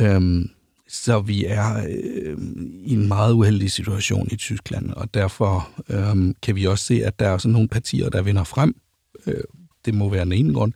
[0.00, 0.50] Øhm,
[0.88, 2.38] så vi er øh,
[2.84, 7.18] i en meget uheldig situation i Tyskland, og derfor øh, kan vi også se, at
[7.18, 8.80] der er sådan nogle partier, der vinder frem.
[9.26, 9.44] Øh,
[9.84, 10.72] det må være den ene grund.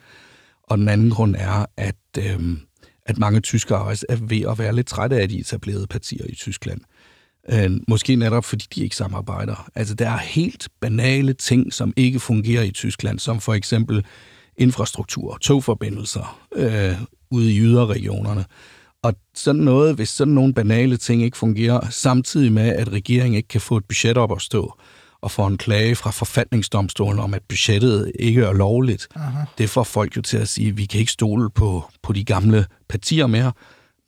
[0.63, 2.41] Og den anden grund er, at, øh,
[3.07, 6.35] at mange tyskere også er ved at være lidt trætte af de etablerede partier i
[6.35, 6.81] Tyskland.
[7.53, 9.71] Øh, måske netop fordi de ikke samarbejder.
[9.75, 14.05] Altså der er helt banale ting, som ikke fungerer i Tyskland, som for eksempel
[14.57, 16.95] infrastruktur, togforbindelser øh,
[17.31, 18.45] ude i yderregionerne.
[19.03, 23.49] Og sådan noget, hvis sådan nogle banale ting ikke fungerer, samtidig med, at regeringen ikke
[23.49, 24.75] kan få et budget op at stå,
[25.23, 29.45] og får en klage fra forfatningsdomstolen om, at budgettet ikke er lovligt, Aha.
[29.59, 32.25] det får folk jo til at sige, at vi kan ikke stole på, på de
[32.25, 33.53] gamle partier mere,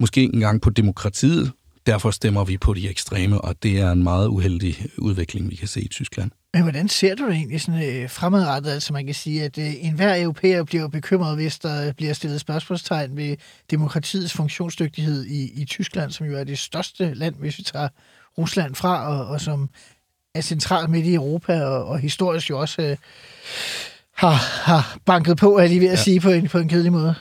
[0.01, 1.53] måske ikke engang på demokratiet,
[1.87, 5.69] derfor stemmer vi på de ekstreme, og det er en meget uheldig udvikling, vi kan
[5.69, 6.31] se i Tyskland.
[6.55, 8.71] Men hvordan ser du det egentlig sådan, øh, fremadrettet?
[8.71, 13.17] Altså man kan sige, at øh, enhver europæer bliver bekymret, hvis der bliver stillet spørgsmålstegn
[13.17, 13.37] ved
[13.71, 17.89] demokratiets funktionsdygtighed i, i Tyskland, som jo er det største land, hvis vi tager
[18.39, 19.69] Rusland fra, og, og som
[20.35, 22.97] er centralt midt i Europa, og, og historisk jo også øh,
[24.15, 26.03] har, har banket på, er lige ved at ja.
[26.03, 27.15] sige, på en, på en kedelig måde.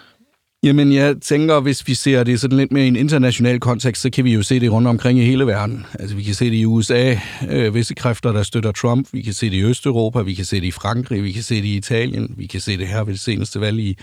[0.64, 4.10] Jamen, jeg tænker, hvis vi ser det sådan lidt mere i en international kontekst, så
[4.10, 5.86] kan vi jo se det rundt omkring i hele verden.
[6.00, 7.16] Altså, vi kan se det i USA,
[7.50, 9.08] øh, visse kræfter, der støtter Trump.
[9.12, 11.56] Vi kan se det i Østeuropa, vi kan se det i Frankrig, vi kan se
[11.56, 13.98] det i Italien, vi kan se det her ved det seneste valg i,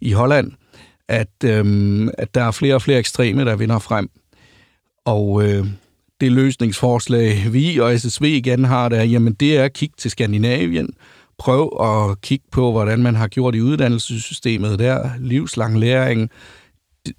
[0.00, 0.52] i Holland,
[1.08, 4.08] at, øh, at der er flere og flere ekstreme, der vinder frem.
[5.04, 5.66] Og øh,
[6.20, 10.88] det løsningsforslag, vi og SSV igen har, der, jamen det er at kigge til Skandinavien,
[11.38, 16.30] prøv at kigge på, hvordan man har gjort i uddannelsessystemet der, livslang læring,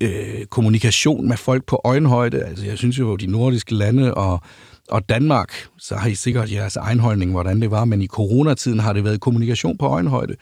[0.01, 2.43] øh, kommunikation med folk på øjenhøjde.
[2.43, 4.41] Altså, jeg synes jo, de nordiske lande og,
[4.89, 8.79] og Danmark, så har I sikkert jeres egen holdning, hvordan det var, men i coronatiden
[8.79, 10.35] har det været kommunikation på øjenhøjde.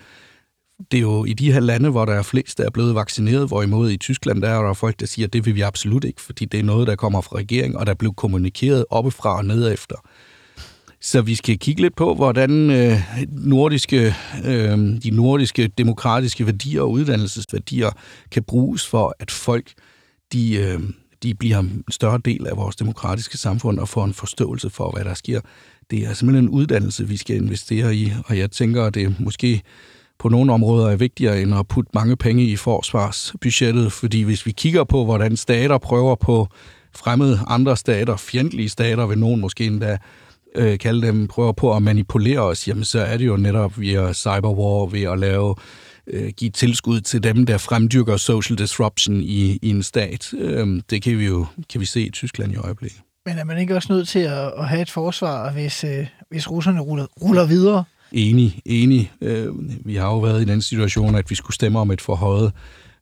[0.91, 3.47] Det er jo i de her lande, hvor der er flest, der er blevet vaccineret,
[3.47, 6.21] hvorimod i Tyskland, der er der folk, der siger, at det vil vi absolut ikke,
[6.21, 9.95] fordi det er noget, der kommer fra regeringen, og der blev kommunikeret oppefra og nedefter.
[11.01, 16.91] Så vi skal kigge lidt på, hvordan øh, nordiske, øh, de nordiske demokratiske værdier og
[16.91, 17.89] uddannelsesværdier
[18.31, 19.73] kan bruges for, at folk
[20.33, 20.79] de, øh,
[21.23, 25.05] de bliver en større del af vores demokratiske samfund og får en forståelse for, hvad
[25.05, 25.41] der sker.
[25.91, 29.62] Det er simpelthen en uddannelse, vi skal investere i, og jeg tænker, at det måske
[30.19, 34.52] på nogle områder er vigtigere end at putte mange penge i forsvarsbudgettet, fordi hvis vi
[34.52, 36.47] kigger på, hvordan stater prøver på
[36.95, 39.97] fremmede andre stater, fjendtlige stater, vil nogen måske endda
[40.56, 44.13] øh, kalde dem, prøver på at manipulere os, jamen så er det jo netop via
[44.13, 45.56] cyberwar, ved at lave
[46.08, 50.34] øh, give tilskud til dem, der fremdyrker social disruption i, i en stat.
[50.38, 52.99] Øh, det kan vi jo kan vi se i Tyskland i øjeblikket.
[53.26, 56.52] Men er man ikke også nødt til at, at have et forsvar, hvis, øh, hvis
[56.52, 57.84] russerne ruller, ruller videre?
[58.13, 59.12] Enig, enig.
[59.21, 59.47] Øh,
[59.86, 62.52] vi har jo været i den situation, at vi skulle stemme om et forhøjet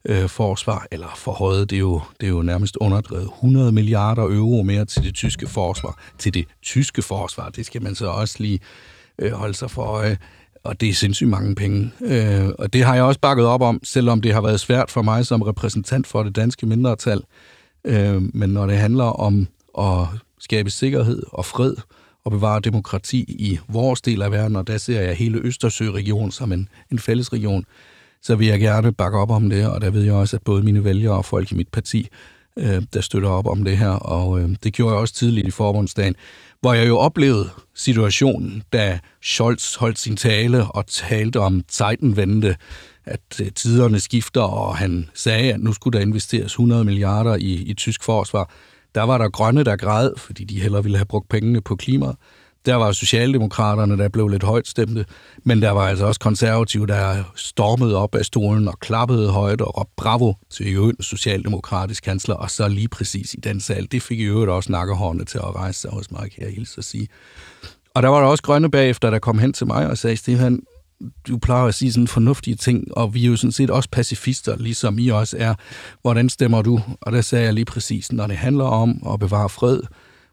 [0.05, 4.63] øh, forsvar, eller forhøjet, det er, jo, det er jo nærmest underdrevet 100 milliarder euro
[4.63, 5.99] mere til det tyske forsvar.
[6.17, 8.59] Til det tyske forsvar, det skal man så også lige
[9.19, 10.17] øh, holde sig for øje.
[10.63, 11.91] Og det er sindssygt mange penge.
[12.01, 15.01] Øh, og det har jeg også bakket op om, selvom det har været svært for
[15.01, 17.21] mig som repræsentant for det danske mindretal.
[17.85, 19.47] Øh, men når det handler om
[19.79, 20.07] at
[20.39, 21.75] skabe sikkerhed og fred
[22.25, 26.51] og bevare demokrati i vores del af verden, og der ser jeg hele Østersø-regionen som
[26.51, 27.65] en, en fælles region,
[28.21, 30.63] så vil jeg gerne bakke op om det, og der ved jeg også, at både
[30.63, 32.07] mine vælgere og folk i mit parti,
[32.57, 35.51] øh, der støtter op om det her, og øh, det gjorde jeg også tidligt i
[35.51, 36.15] forbundsdagen,
[36.59, 42.55] hvor jeg jo oplevede situationen, da Scholz holdt sin tale og talte om Zeitenwende,
[43.05, 47.53] at øh, tiderne skifter, og han sagde, at nu skulle der investeres 100 milliarder i,
[47.53, 48.51] i tysk forsvar.
[48.95, 52.15] Der var der grønne, der græd, fordi de hellere ville have brugt pengene på klimaet.
[52.65, 55.05] Der var Socialdemokraterne, der blev lidt højt stemte,
[55.43, 59.77] men der var altså også konservative, der stormede op af stolen og klappede højt og
[59.77, 63.87] råbte bravo til en socialdemokratisk kansler, og så lige præcis i den sal.
[63.91, 66.77] Det fik i øvrigt også nakkehårene til at rejse sig hos mig, kan jeg hilse
[66.77, 67.07] at sige.
[67.95, 70.59] Og der var der også grønne bagefter, der kom hen til mig og sagde, Stefan,
[71.27, 74.57] du plejer at sige sådan fornuftige ting, og vi er jo sådan set også pacifister,
[74.57, 75.53] ligesom I også er.
[76.01, 76.81] Hvordan stemmer du?
[77.01, 79.79] Og der sagde jeg lige præcis, når det handler om at bevare fred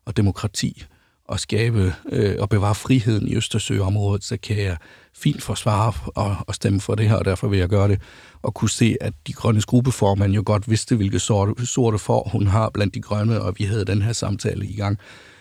[0.07, 0.85] og demokrati,
[1.29, 4.77] og skabe øh, og bevare friheden i Østersøområdet, så kan jeg
[5.15, 8.01] fint forsvare og, og stemme for det her, og derfor vil jeg gøre det.
[8.43, 12.47] Og kunne se, at de grønne gruppeformand jo godt vidste, hvilke sorte, sorte for hun
[12.47, 14.99] har blandt de grønne, og vi havde den her samtale i gang.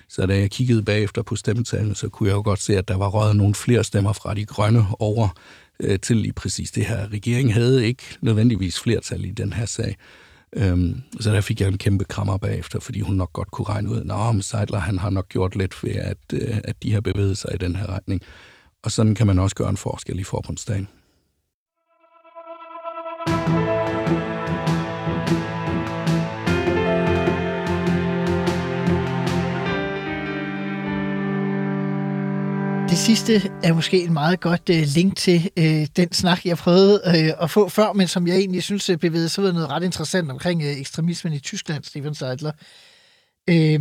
[0.10, 2.98] Så da jeg kiggede bagefter på stemmetallene, så kunne jeg jo godt se, at der
[2.98, 5.30] var røget nogle flere stemmer fra de grønne over
[5.80, 7.08] øh, til lige præcis det her.
[7.14, 9.96] Regeringen havde ikke nødvendigvis flertal i den her sag.
[10.56, 13.90] Øhm, så der fik jeg en kæmpe krammer bagefter, fordi hun nok godt kunne regne
[13.90, 17.38] ud, at Seidler han har nok gjort lidt ved, at, øh, at de har bevæget
[17.38, 18.22] sig i den her retning.
[18.84, 20.88] Og sådan kan man også gøre en forskel i forbundsdagen.
[32.98, 37.02] Det sidste er måske en meget godt øh, link til øh, den snak, jeg prøvede
[37.08, 39.84] øh, at få før, men som jeg egentlig synes øh, bevægede sig ud noget ret
[39.84, 42.52] interessant omkring øh, ekstremismen i Tyskland, Stefan Seidler.
[43.50, 43.80] Øh,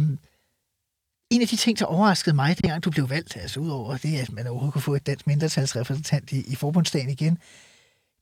[1.31, 4.33] en af de ting, der overraskede mig, dengang du blev valgt, altså udover det, at
[4.33, 7.39] man overhovedet kunne få et dansk mindretalsrepræsentant i, i forbundsdagen igen,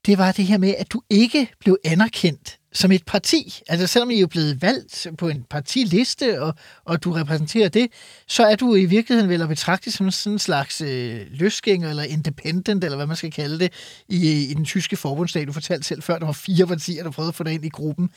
[0.05, 3.61] det var det her med, at du ikke blev anerkendt som et parti.
[3.67, 7.91] Altså selvom I er blevet valgt på en partiliste, og, og du repræsenterer det,
[8.27, 12.03] så er du i virkeligheden vel at betragte som sådan en slags øh, løsgænger, eller
[12.03, 13.73] independent, eller hvad man skal kalde det,
[14.09, 15.47] i, øh, i den tyske forbundsdag.
[15.47, 17.69] Du fortalte selv før, der var fire partier, der prøvede at få dig ind i
[17.69, 18.09] gruppen.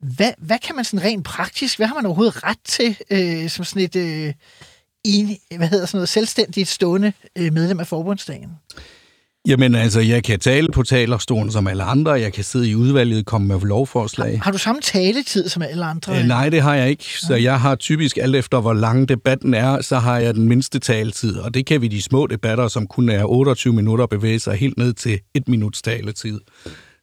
[0.00, 3.64] Hvad, hvad kan man sådan rent praktisk, hvad har man overhovedet ret til, øh, som
[3.64, 4.32] sådan et øh,
[5.04, 8.50] en, hvad hedder sådan noget, selvstændigt stående øh, medlem af forbundsdagen?
[9.48, 12.12] Jamen altså, jeg kan tale på talerstolen som alle andre.
[12.12, 14.30] Jeg kan sidde i udvalget, komme med lovforslag.
[14.30, 16.18] Har, har du samme taletid som alle andre?
[16.18, 17.04] Øh, nej, det har jeg ikke.
[17.20, 20.78] Så jeg har typisk, alt efter hvor lang debatten er, så har jeg den mindste
[20.78, 21.36] taletid.
[21.36, 24.78] Og det kan vi de små debatter, som kun er 28 minutter, bevæge sig helt
[24.78, 26.40] ned til et minuts taletid.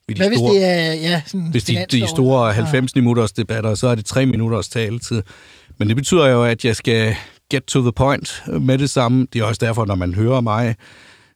[0.08, 3.74] De Hvad store, hvis det er ja, sådan Hvis de, de store 90 minutters debatter,
[3.74, 5.22] så er det 3 minutters taletid.
[5.78, 7.14] Men det betyder jo, at jeg skal
[7.50, 9.26] get to the point med det samme.
[9.32, 10.76] Det er også derfor, når man hører mig,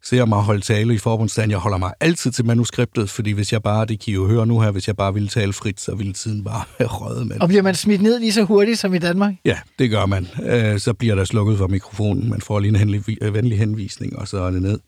[0.09, 1.51] ser mig holde tale i forbundsdagen.
[1.51, 4.47] Jeg holder mig altid til manuskriptet, fordi hvis jeg bare, det kan I jo høre
[4.47, 7.41] nu her, hvis jeg bare ville tale frit, så ville tiden bare have røget med.
[7.41, 9.35] Og bliver man smidt ned lige så hurtigt som i Danmark?
[9.45, 10.29] Ja, det gør man.
[10.43, 12.31] Øh, så bliver der slukket for mikrofonen.
[12.31, 14.79] Man får lige en henlig, øh, venlig henvisning, og så er det ned.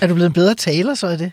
[0.00, 1.32] Er du blevet en bedre taler, så er det?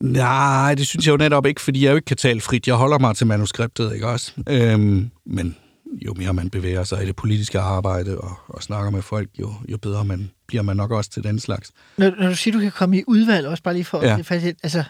[0.00, 2.66] Nej, det synes jeg jo netop ikke, fordi jeg jo ikke kan tale frit.
[2.66, 4.32] Jeg holder mig til manuskriptet, ikke også?
[4.48, 5.56] Øhm, men
[5.92, 9.52] jo mere man bevæger sig i det politiske arbejde og, og snakker med folk, jo,
[9.68, 11.70] jo bedre man, bliver man nok også til den slags.
[11.96, 14.18] Når, når du siger, du kan komme i udvalg, også bare lige for ja.
[14.18, 14.84] at altså,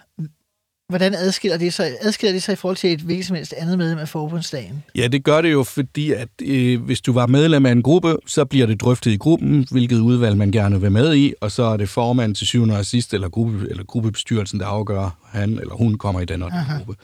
[0.89, 3.79] hvordan adskiller det, sig, adskiller det sig i forhold til et hvilket som helst andet
[3.79, 4.85] medlem af forbundsdagen?
[4.95, 8.17] Ja, det gør det jo, fordi at øh, hvis du var medlem af en gruppe,
[8.27, 11.63] så bliver det drøftet i gruppen, hvilket udvalg man gerne vil med i, og så
[11.63, 15.75] er det formand til syvende og sidst, eller, gruppe, eller gruppebestyrelsen, der afgør, han eller
[15.75, 16.95] hun kommer i den og den gruppe.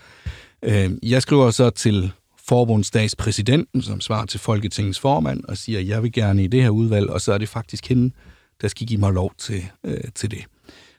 [0.62, 2.12] Øh, jeg skriver så til
[2.48, 7.10] forbundsdagspræsidenten, som svarer til Folketingets formand, og siger, jeg vil gerne i det her udvalg,
[7.10, 8.14] og så er det faktisk hende,
[8.62, 10.44] der skal give mig lov til, øh, til det.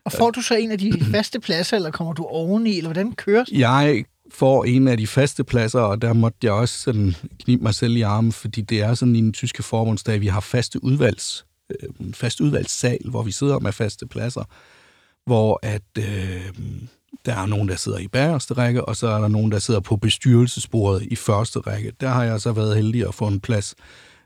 [0.05, 3.11] Og får du så en af de faste pladser, eller kommer du oveni, eller hvordan
[3.11, 3.45] kører?
[3.51, 7.75] Jeg får en af de faste pladser, og der måtte jeg også sådan knibe mig
[7.75, 11.45] selv i armen, fordi det er sådan i den tyske forbundsdag, vi har faste udvalgs,
[11.69, 14.43] øh, fast udvalgssal, hvor vi sidder med faste pladser,
[15.25, 16.51] hvor at øh,
[17.25, 19.79] der er nogen, der sidder i bagerste række, og så er der nogen, der sidder
[19.79, 21.91] på bestyrelsesbordet i første række.
[22.01, 23.75] Der har jeg så været heldig at få en plads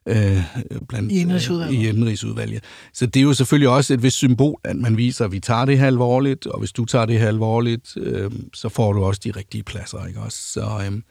[0.06, 0.44] øh,
[0.90, 1.74] blandt, I indrigsudvalget.
[1.74, 2.64] i indrigsudvalget.
[2.94, 5.66] Så det er jo selvfølgelig også et vist symbol, at man viser, at vi tager
[5.66, 9.22] det her alvorligt, og hvis du tager det her alvorligt, øh, så får du også
[9.24, 10.06] de rigtige pladser.
[10.06, 10.38] Ikke også?
[10.38, 11.02] Så, øh,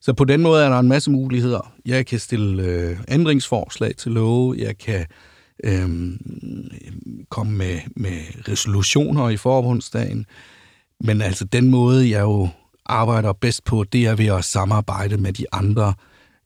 [0.00, 1.72] så på den måde er der en masse muligheder.
[1.86, 5.06] Jeg kan stille øh, ændringsforslag til love, jeg kan
[5.64, 5.88] øh,
[7.28, 10.26] komme med, med resolutioner i forbundsdagen,
[11.00, 12.48] men altså den måde, jeg jo
[12.86, 15.94] arbejder bedst på, det er ved at samarbejde med de andre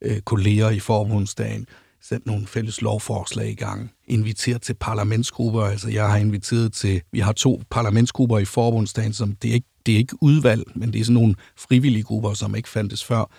[0.02, 1.66] øh, kolleger i forbundsdagen,
[2.02, 5.62] sætte nogle fælles lovforslag i gang, invitere til parlamentsgrupper.
[5.62, 9.68] Altså jeg har inviteret til, vi har to parlamentsgrupper i forbundsdagen, som det er ikke,
[9.86, 13.30] det er ikke udvalg, men det er sådan nogle frivillige grupper, som ikke fandtes før.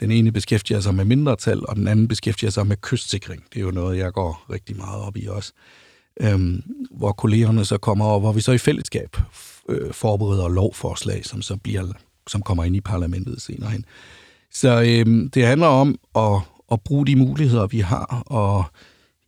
[0.00, 3.42] Den ene beskæftiger sig med mindretal, og den anden beskæftiger sig med kystsikring.
[3.52, 5.52] Det er jo noget, jeg går rigtig meget op i også.
[6.20, 9.16] Øhm, hvor kollegerne så kommer, og hvor vi så i fællesskab
[9.68, 11.92] øh, forbereder lovforslag, som så bliver,
[12.26, 13.84] som kommer ind i parlamentet senere hen.
[14.52, 16.40] Så øh, det handler om at,
[16.72, 18.64] at bruge de muligheder, vi har, og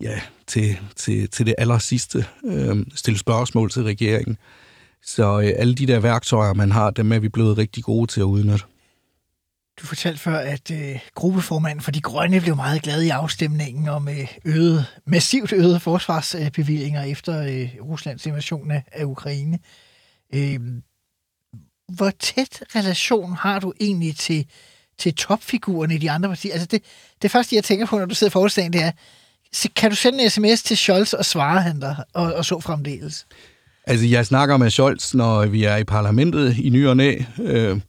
[0.01, 4.39] ja, til, til, til det aller sidste øh, stille spørgsmål til regeringen.
[5.03, 8.21] Så øh, alle de der værktøjer, man har, dem er vi blevet rigtig gode til
[8.21, 8.65] at udnytte.
[9.81, 14.09] Du fortalte før, at øh, gruppeformanden for De Grønne blev meget glad i afstemningen om
[14.09, 19.59] øh, øget, massivt øget forsvarsbevillinger efter øh, Ruslands invasion af, af Ukraine.
[20.35, 20.61] Øh,
[21.93, 24.47] hvor tæt relation har du egentlig til,
[24.99, 26.53] til topfigurerne i de andre partier?
[26.53, 26.83] Altså det,
[27.23, 28.91] det første, jeg tænker på, når du sidder for det er,
[29.77, 33.27] kan du sende en sms til Scholz og svare han dig, og, og så fremdeles?
[33.85, 37.19] Altså, jeg snakker med Scholz, når vi er i parlamentet i ny og næ.
[37.39, 37.81] Øh,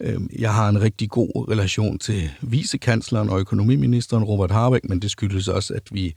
[0.00, 5.10] øh, jeg har en rigtig god relation til vicekansleren og økonomiministeren Robert Harbeck, men det
[5.10, 6.14] skyldes også, at vi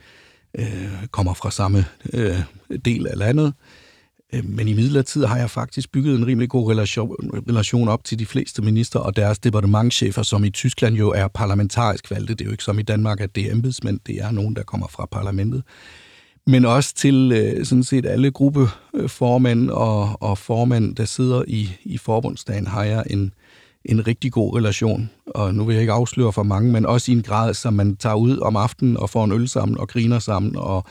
[0.59, 2.39] øh, kommer fra samme øh,
[2.85, 3.45] del af landet.
[3.45, 3.88] Øh,
[4.33, 7.15] Øh, men i midlertid har jeg faktisk bygget en rimelig god relation,
[7.49, 12.11] relation op til de fleste minister og deres departementchefer, som i Tyskland jo er parlamentarisk
[12.11, 12.33] valgte.
[12.33, 14.63] Det er jo ikke som i Danmark, at det er embedsmænd, det er nogen, der
[14.63, 15.63] kommer fra parlamentet.
[16.47, 21.97] Men også til øh, sådan set alle gruppeformænd og, og formænd, der sidder i, i
[21.97, 23.33] forbundsdagen, har jeg en,
[23.85, 25.09] en rigtig god relation.
[25.27, 27.95] Og nu vil jeg ikke afsløre for mange, men også i en grad, som man
[27.95, 30.85] tager ud om aftenen og får en øl sammen og griner sammen og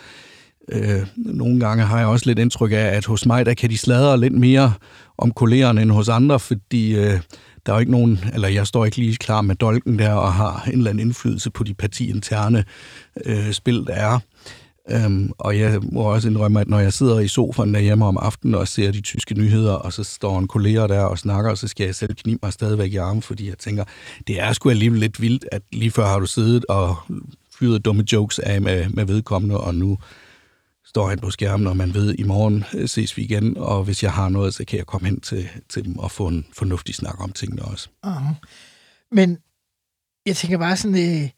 [0.73, 3.79] Øh, nogle gange har jeg også lidt indtryk af, at hos mig, der kan de
[3.79, 4.73] sladre lidt mere
[5.19, 7.21] om kollegerne end hos andre, fordi øh,
[7.67, 10.33] der er jo ikke nogen, eller jeg står ikke lige klar med dolken der og
[10.33, 12.65] har en eller anden indflydelse på de partiinterne
[13.25, 14.19] øh, spil, der er.
[14.91, 18.55] Øhm, og jeg må også indrømme, at når jeg sidder i sofaen derhjemme om aftenen
[18.55, 21.69] og ser de tyske nyheder, og så står en kollega der og snakker, og så
[21.69, 23.85] skal jeg selv knibe mig stadigvæk i armen, fordi jeg tænker,
[24.27, 26.97] det er sgu alligevel lidt vildt, at lige før har du siddet og
[27.59, 29.99] fyret dumme jokes af med, med vedkommende, og nu
[30.99, 34.03] står han på skærmen, og man ved, i morgen øh, ses vi igen, og hvis
[34.03, 36.95] jeg har noget, så kan jeg komme hen til, til dem og få en fornuftig
[36.95, 37.89] snak om tingene også.
[38.07, 38.35] Uh-huh.
[39.13, 39.39] Men
[40.27, 41.31] jeg tænker bare sådan, øh,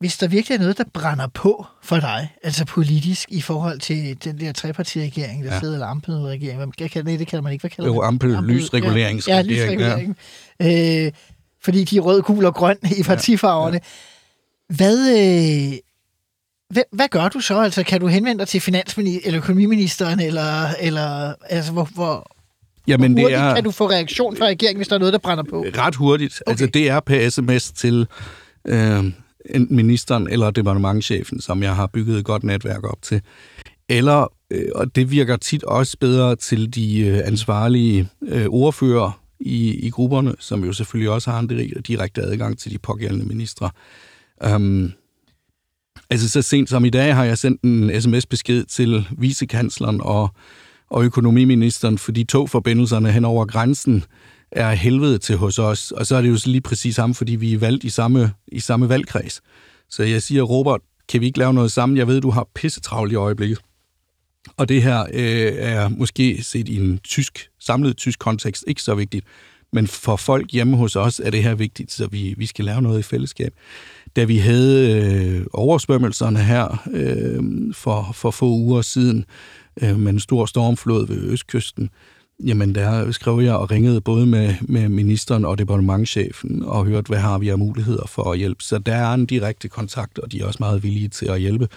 [0.00, 4.24] hvis der virkelig er noget, der brænder på for dig, altså politisk, i forhold til
[4.24, 5.60] den der trepartiregering, der ja.
[5.60, 8.54] sidder, eller ampelregering, hvad kalder det, det kalder man ikke, hvad kalder jo, ampel, ampel
[8.54, 9.48] lysreguleringsregering.
[9.48, 10.16] Ja, ja lysregulering.
[10.60, 11.06] Ja.
[11.06, 11.12] Øh,
[11.62, 13.80] fordi de er rød, gul og grøn i partifarverne.
[13.80, 13.80] Ja,
[14.70, 14.76] ja.
[14.76, 14.98] Hvad,
[15.72, 15.78] øh,
[16.70, 17.60] hvad, hvad gør du så?
[17.60, 22.26] Altså, kan du henvende dig til finansminister eller økonomiministeren, eller, eller altså, hvor, hvor,
[22.86, 25.12] Jamen, hvor hurtigt det er, kan du få reaktion fra regeringen, hvis der er noget,
[25.12, 25.64] der brænder på?
[25.78, 26.42] Ret hurtigt.
[26.46, 26.50] Okay.
[26.50, 28.06] Altså, det er per sms til
[28.64, 29.04] øh,
[29.44, 33.20] enten ministeren eller departementchefen, som jeg har bygget et godt netværk op til.
[33.88, 39.74] Eller, øh, og det virker tit også bedre til de øh, ansvarlige øh, ordfører i,
[39.86, 41.48] i grupperne, som jo selvfølgelig også har en
[41.88, 43.70] direkte adgang til de pågældende ministre.
[44.54, 44.92] Um,
[46.10, 50.28] Altså så sent som i dag har jeg sendt en sms-besked til vicekansleren og,
[50.90, 54.04] og økonomiministeren, fordi togforbindelserne hen over grænsen
[54.52, 55.92] er helvede til hos os.
[55.92, 58.60] Og så er det jo lige præcis ham, fordi vi er valgt i samme, i
[58.60, 59.40] samme valgkreds.
[59.90, 61.98] Så jeg siger, Robert, kan vi ikke lave noget sammen?
[61.98, 63.58] Jeg ved, du har pissetravlt i øjeblikket.
[64.56, 68.94] Og det her øh, er måske set i en tysk, samlet tysk kontekst ikke så
[68.94, 69.24] vigtigt.
[69.72, 72.82] Men for folk hjemme hos os er det her vigtigt, så vi, vi skal lave
[72.82, 73.52] noget i fællesskab
[74.16, 77.42] da vi havde øh, oversvømmelserne her øh,
[77.74, 79.24] for, for få uger siden
[79.82, 81.90] øh, med en stor stormflod ved Østkysten,
[82.44, 87.18] jamen der skrev jeg og ringede både med, med ministeren og departementchefen og hørte, hvad
[87.18, 88.64] har vi af muligheder for at hjælpe.
[88.64, 91.68] Så der er en direkte kontakt, og de er også meget villige til at hjælpe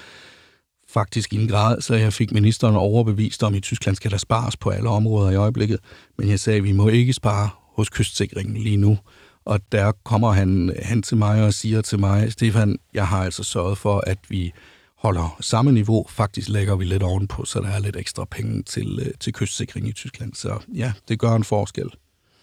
[0.94, 4.18] faktisk i en grad, så jeg fik ministeren overbevist om, at i Tyskland skal der
[4.18, 5.80] spares på alle områder i øjeblikket.
[6.18, 8.98] Men jeg sagde, at vi må ikke spare hos kystsikringen lige nu.
[9.46, 13.44] Og der kommer han hen til mig og siger til mig, Stefan, jeg har altså
[13.44, 14.52] sørget for, at vi
[14.98, 16.06] holder samme niveau.
[16.10, 19.88] Faktisk lægger vi lidt ovenpå, så der er lidt ekstra penge til, øh, til kystsikring
[19.88, 20.34] i Tyskland.
[20.34, 21.90] Så ja, det gør en forskel.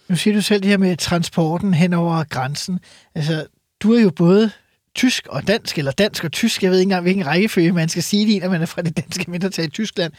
[0.08, 2.80] Nu siger du selv det her med transporten hen over grænsen.
[3.14, 3.46] Altså,
[3.82, 4.50] du er jo både
[4.94, 6.62] tysk og dansk, eller dansk og tysk.
[6.62, 8.82] Jeg ved ikke engang, hvilken rækkefølge man skal sige det i, når man er fra
[8.82, 10.12] det danske mindretal i Tyskland.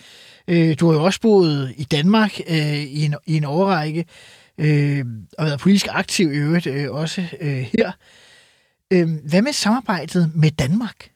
[0.47, 4.05] Øh, du har jo også boet i Danmark øh, i, en, i en årrække,
[4.59, 5.05] øh,
[5.37, 7.91] og været politisk aktiv i øvrigt øh, også øh, her.
[8.93, 11.09] Øh, hvad med samarbejdet med Danmark?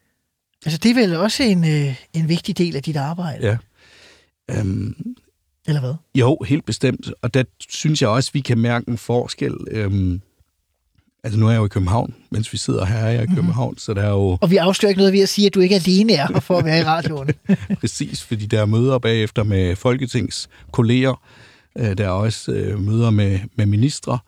[0.66, 3.48] Altså, det er vel også en, øh, en vigtig del af dit arbejde?
[3.48, 3.58] Ja.
[4.60, 4.96] Øhm,
[5.68, 5.94] Eller hvad?
[6.16, 7.10] Jo, helt bestemt.
[7.22, 9.54] Og der synes jeg også, vi kan mærke en forskel.
[9.72, 10.22] Øhm,
[11.24, 13.36] altså nu er jeg jo i København, mens vi sidder her er jeg i Mhm.
[13.36, 13.78] København, mm-hmm.
[13.78, 15.76] så der er jo Og vi afslører ikke noget ved at sige, at du ikke
[15.76, 17.30] alene er her for at være i radioen.
[17.80, 21.22] præcis, fordi der er møder bagefter med Folketings kolleger.
[21.78, 24.20] Øh, Der er også øh, møder med, med ministre.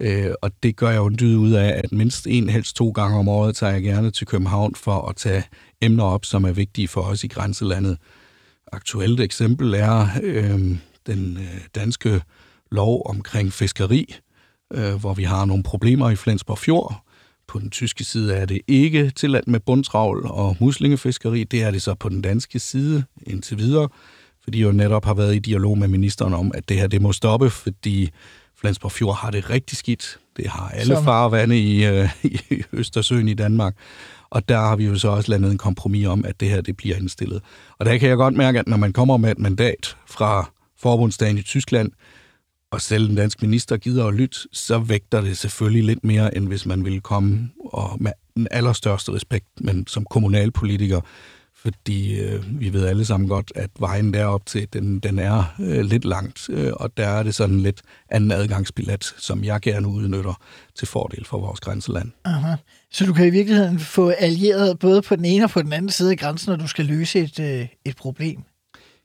[0.00, 2.90] Øh, og det gør jeg jo en dyd ud af, at mindst en, helst to
[2.90, 5.44] gange om året, tager jeg gerne til København for at tage
[5.82, 7.98] emner op, som er vigtige for os i grænselandet.
[8.72, 10.60] Aktuelt eksempel er øh,
[11.06, 12.20] den øh, danske
[12.70, 14.14] lov omkring fiskeri,
[14.74, 17.04] øh, hvor vi har nogle problemer i Flensborg Fjord.
[17.48, 21.44] På den tyske side er det ikke tilladt med bundtravl og muslingefiskeri.
[21.44, 23.88] Det er det så på den danske side indtil videre,
[24.50, 27.12] fordi jo netop har været i dialog med ministeren om, at det her det må
[27.12, 28.10] stoppe, fordi
[28.60, 30.18] Flensborg Fjord har det rigtig skidt.
[30.36, 32.08] Det har alle Som- farvande i, øh,
[32.50, 33.76] i Østersøen i Danmark.
[34.30, 36.76] Og der har vi jo så også landet en kompromis om, at det her det
[36.76, 37.42] bliver indstillet.
[37.78, 41.38] Og der kan jeg godt mærke, at når man kommer med et mandat fra forbundsdagen
[41.38, 41.92] i Tyskland,
[42.72, 46.48] og selv den danske minister gider at lytte, så vægter det selvfølgelig lidt mere, end
[46.48, 51.00] hvis man ville komme og med den allerstørste respekt, men som kommunalpolitiker,
[51.62, 55.80] fordi øh, vi ved alle sammen godt, at vejen derop til, den, den er øh,
[55.80, 60.40] lidt langt, øh, og der er det sådan lidt anden adgangsbillet, som jeg gerne udnytter
[60.74, 62.10] til fordel for vores grænseland.
[62.24, 62.54] Aha.
[62.92, 65.90] Så du kan i virkeligheden få allieret både på den ene og på den anden
[65.90, 68.42] side af grænsen, når du skal løse et, øh, et problem.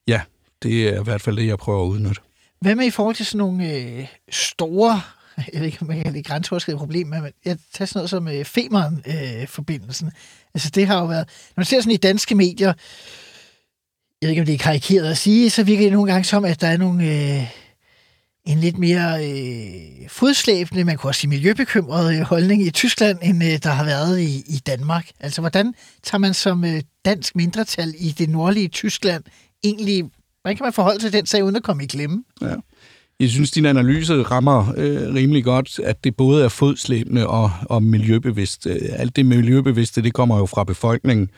[0.07, 0.21] Ja,
[0.63, 2.21] det er i hvert fald det, jeg prøver at udnytte.
[2.61, 5.01] Hvad med i forhold til sådan nogle øh, store,
[5.53, 8.27] jeg ved ikke, om man kan kalde grænseoverskridende problemer, men jeg tager sådan noget som
[8.27, 10.11] øh, Femern-forbindelsen.
[10.53, 12.73] altså det har jo været, når man ser sådan i danske medier,
[14.21, 16.45] jeg ved ikke, om det er karikeret at sige, så virker det nogle gange som,
[16.45, 17.47] at der er nogle, øh,
[18.45, 23.43] en lidt mere øh, fodslæbende, man kunne også sige miljøbekymret øh, holdning i Tyskland, end
[23.43, 25.09] øh, der har været i, i Danmark.
[25.19, 25.73] Altså, hvordan
[26.03, 29.23] tager man som øh, dansk mindretal i det nordlige Tyskland
[29.63, 30.03] egentlig,
[30.41, 32.23] hvordan kan man forholde sig til den sag, uden at komme i klemme?
[32.41, 32.55] Ja.
[33.19, 37.83] Jeg synes, din analyse rammer øh, rimelig godt, at det både er fodslæbende og, og
[37.83, 38.67] miljøbevidst.
[38.67, 41.29] Øh, alt det miljøbevidste, det kommer jo fra befolkningen.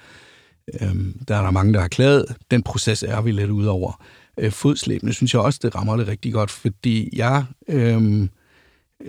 [0.82, 2.26] Øhm, der er der mange, der har klaget.
[2.52, 4.04] Den proces er vi lidt ud over.
[4.40, 7.46] Øh, fodslæbende synes jeg også, det rammer det rigtig godt, fordi jeg...
[7.70, 8.22] Øh,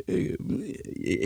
[0.09, 0.35] øh,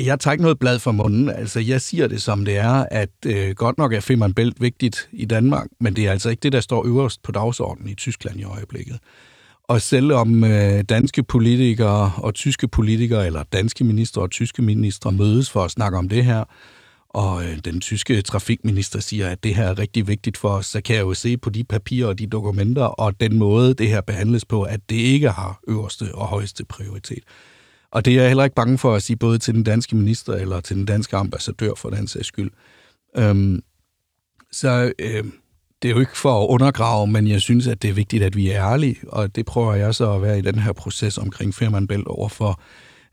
[0.04, 1.28] jeg tager ikke noget blad for munden.
[1.28, 5.08] Altså, jeg siger det som det er, at øh, godt nok er Femern Bælt vigtigt
[5.12, 8.40] i Danmark, men det er altså ikke det, der står øverst på dagsordenen i Tyskland
[8.40, 8.98] i øjeblikket.
[9.68, 15.50] Og selvom øh, danske politikere og tyske politikere, eller danske ministre og tyske ministre mødes
[15.50, 16.44] for at snakke om det her,
[17.08, 20.80] og øh, den tyske trafikminister siger, at det her er rigtig vigtigt for os, så
[20.80, 24.00] kan jeg jo se på de papirer og de dokumenter, og den måde, det her
[24.00, 27.24] behandles på, at det ikke har øverste og højeste prioritet.
[27.90, 30.34] Og det er jeg heller ikke bange for at sige både til den danske minister
[30.34, 32.50] eller til den danske ambassadør for den sags skyld.
[33.16, 33.62] Øhm,
[34.52, 35.24] så øh,
[35.82, 38.36] det er jo ikke for at undergrave, men jeg synes, at det er vigtigt, at
[38.36, 41.54] vi er ærlige, og det prøver jeg så at være i den her proces omkring
[41.54, 42.60] Firman Belt over for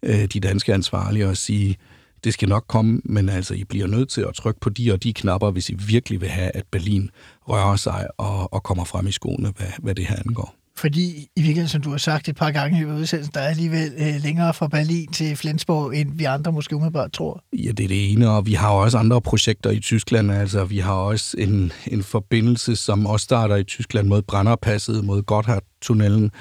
[0.04, 1.78] øh, de danske ansvarlige og sige,
[2.24, 5.04] det skal nok komme, men altså, I bliver nødt til at trykke på de og
[5.04, 7.10] de knapper, hvis I virkelig vil have, at Berlin
[7.48, 10.59] rører sig og, og kommer frem i skoene, hvad, hvad det her angår.
[10.80, 13.92] Fordi i virkeligheden, som du har sagt et par gange i udsendelsen, der er alligevel
[13.98, 17.44] øh, længere fra Berlin til Flensborg, end vi andre måske umiddelbart tror.
[17.54, 20.32] Ja, det er det ene, og vi har også andre projekter i Tyskland.
[20.32, 25.22] Altså, vi har også en, en forbindelse, som også starter i Tyskland mod Brennerpasset, mod
[25.22, 26.32] Gotthardtunnelen.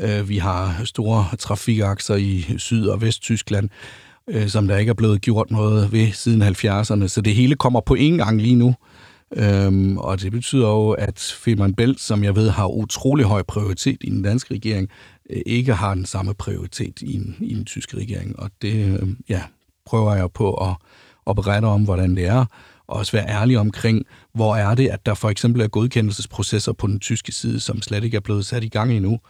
[0.00, 3.68] Øh, Vi har store trafikakser i Syd- og Vesttyskland,
[4.30, 7.08] øh, som der ikke er blevet gjort noget ved siden 70'erne.
[7.08, 8.74] Så det hele kommer på én gang lige nu.
[9.32, 13.98] Øhm, og det betyder jo, at Femern Bælt, som jeg ved har utrolig høj prioritet
[14.00, 14.88] i den danske regering,
[15.30, 18.38] øh, ikke har den samme prioritet i, en, i den tyske regering.
[18.38, 19.42] Og det øh, ja,
[19.86, 20.76] prøver jeg på at,
[21.26, 22.44] at berette om, hvordan det er,
[22.86, 26.86] og også være ærlig omkring, hvor er det, at der for eksempel er godkendelsesprocesser på
[26.86, 29.20] den tyske side, som slet ikke er blevet sat i gang endnu,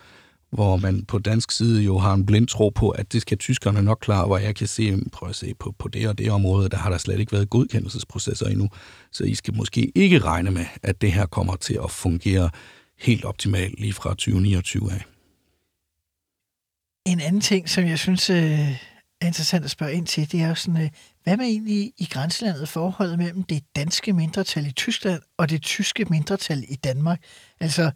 [0.55, 3.83] hvor man på dansk side jo har en blind tro på, at det skal tyskerne
[3.83, 6.69] nok klare, hvor jeg kan se, prøv at se på, på det og det område,
[6.69, 8.69] der har der slet ikke været godkendelsesprocesser endnu.
[9.13, 12.51] Så I skal måske ikke regne med, at det her kommer til at fungere
[12.99, 15.05] helt optimalt lige fra 2029 af.
[17.07, 18.71] En anden ting, som jeg synes øh,
[19.21, 20.91] er interessant at spørge ind til, det er jo sådan, øh,
[21.25, 26.05] hvad med egentlig i grænselandet forholdet mellem det danske mindretal i Tyskland og det tyske
[26.05, 27.21] mindretal i Danmark?
[27.61, 27.91] Altså,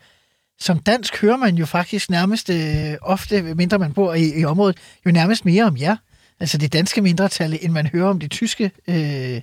[0.60, 4.76] som dansk hører man jo faktisk nærmest øh, ofte, mindre man bor i, i området,
[5.06, 5.96] jo nærmest mere om jer.
[6.40, 8.70] Altså det danske mindretal, end man hører om det tyske.
[8.88, 9.40] Øh,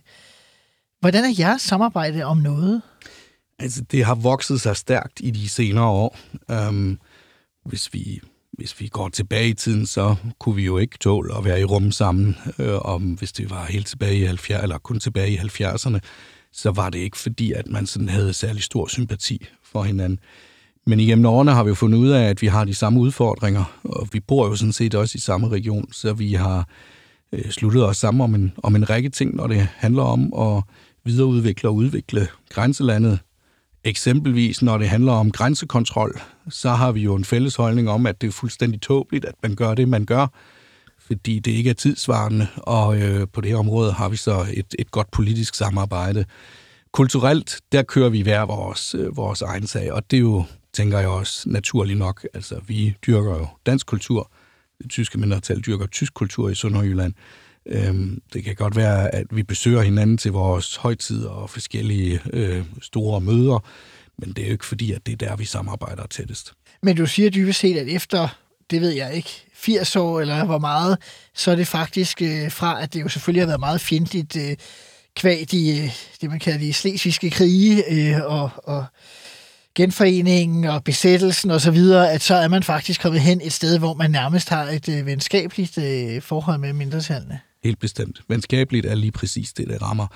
[1.00, 2.82] hvordan er jeres samarbejde om noget?
[3.60, 6.18] Altså, det har vokset sig stærkt i de senere år.
[6.70, 7.00] Um,
[7.66, 8.22] hvis vi
[8.58, 11.64] hvis vi går tilbage i tiden, så kunne vi jo ikke tåle at være i
[11.64, 12.38] rum sammen.
[12.60, 16.00] Øh, om hvis det var helt tilbage i 70, eller kun tilbage i 70'erne,
[16.52, 20.20] så var det ikke fordi, at man sådan havde særlig stor sympati for hinanden.
[20.86, 23.80] Men igennem årene har vi jo fundet ud af, at vi har de samme udfordringer,
[23.84, 26.68] og vi bor jo sådan set også i samme region, så vi har
[27.32, 30.64] øh, sluttet os sammen om en, om en række ting, når det handler om at
[31.04, 33.20] videreudvikle og udvikle grænselandet
[33.88, 36.20] Eksempelvis når det handler om grænsekontrol,
[36.50, 39.56] så har vi jo en fælles holdning om, at det er fuldstændig tåbeligt, at man
[39.56, 40.28] gør det, man gør,
[41.00, 44.76] fordi det ikke er tidsvarende, og øh, på det her område har vi så et,
[44.80, 46.26] et godt politisk samarbejde.
[46.92, 50.44] Kulturelt, der kører vi hver vores, øh, vores egen sag, og det er jo,
[50.76, 52.28] tænker jeg også, naturligt nok.
[52.34, 54.32] Altså, vi dyrker jo dansk kultur,
[54.82, 57.14] det tyske mindretal dyrker tysk kultur i Sønderjylland,
[57.68, 62.64] Øhm, det kan godt være, at vi besøger hinanden til vores højtider og forskellige øh,
[62.82, 63.60] store møder,
[64.18, 66.54] men det er jo ikke fordi, at det er der, vi samarbejder tættest.
[66.84, 68.28] Men du siger dybest set, at efter,
[68.70, 70.98] det ved jeg ikke, 80 år eller hvor meget,
[71.34, 74.58] så er det faktisk øh, fra, at det jo selvfølgelig har været meget fjendtligt øh,
[75.16, 75.90] kvad de, øh,
[76.22, 78.86] det, man kalder de slesvigske krige øh, og, og
[79.76, 83.80] genforeningen og besættelsen og så videre, at så er man faktisk kommet hen et sted,
[83.80, 87.40] hvor man nærmest har et øh, venskabeligt øh, forhold med mindretallene.
[87.64, 88.22] Helt bestemt.
[88.30, 90.08] Venskabeligt er lige præcis det, det rammer.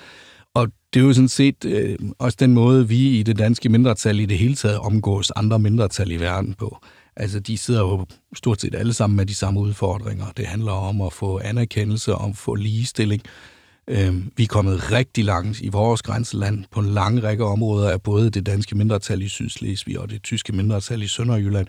[0.53, 4.20] Og det er jo sådan set øh, også den måde, vi i det danske mindretal
[4.20, 6.78] i det hele taget omgås andre mindretal i verden på.
[7.16, 8.05] Altså, de sidder jo
[8.36, 10.26] stort set alle sammen med de samme udfordringer.
[10.38, 13.22] Det handler om at få anerkendelse, om at få ligestilling.
[13.26, 13.59] Øh,
[13.90, 18.02] Øhm, vi er kommet rigtig langt i vores grænseland på en lang række områder af
[18.02, 21.68] både det danske mindretal i Sydslesvig og det tyske mindretal i Sønderjylland.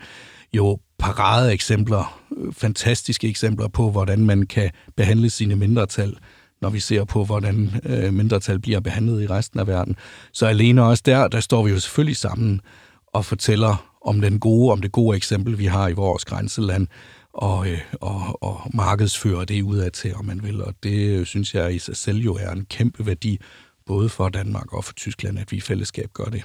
[0.53, 6.15] Jo parade eksempler, øh, fantastiske eksempler på, hvordan man kan behandle sine mindretal,
[6.61, 9.95] når vi ser på, hvordan øh, mindretal bliver behandlet i resten af verden.
[10.33, 12.61] Så alene også der, der står vi jo selvfølgelig sammen
[13.13, 16.87] og fortæller om den gode, om det gode eksempel, vi har i vores grænseland,
[17.33, 20.63] og, øh, og, og markedsføre det udad til, om man vil.
[20.63, 23.39] Og det øh, synes jeg i sig selv jo er en kæmpe værdi,
[23.85, 26.43] både for Danmark og for Tyskland, at vi i fællesskab gør det.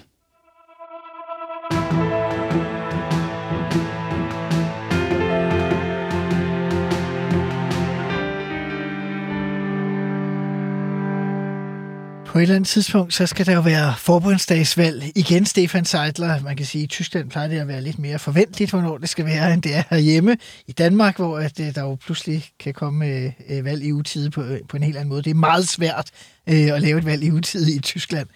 [12.37, 16.41] På et eller andet tidspunkt, så skal der jo være forbundsdagsvalg igen, Stefan Seidler.
[16.41, 19.09] Man kan sige, at i Tyskland plejer det at være lidt mere forventeligt, hvornår det
[19.09, 22.75] skal være, end det er herhjemme i Danmark, hvor at, øh, der jo pludselig kan
[22.75, 25.23] komme øh, øh valg i utide på, øh, på en helt anden måde.
[25.23, 26.11] Det er meget svært
[26.49, 28.29] øh, at lave et valg i utide i Tyskland.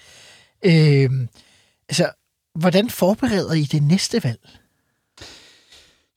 [0.64, 1.10] Øh,
[1.88, 2.10] altså,
[2.54, 4.40] hvordan forbereder I det næste valg?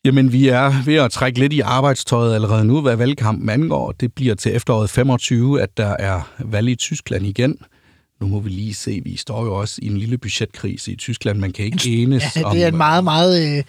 [0.05, 3.91] Jamen, vi er ved at trække lidt i arbejdstøjet allerede nu, hvad valgkampen angår.
[3.91, 7.57] Det bliver til efteråret 25, at der er valg i Tyskland igen.
[8.21, 11.39] Nu må vi lige se, vi står jo også i en lille budgetkrise i Tyskland.
[11.39, 12.55] Man kan ikke enes ja, om...
[12.55, 13.63] det er en meget, meget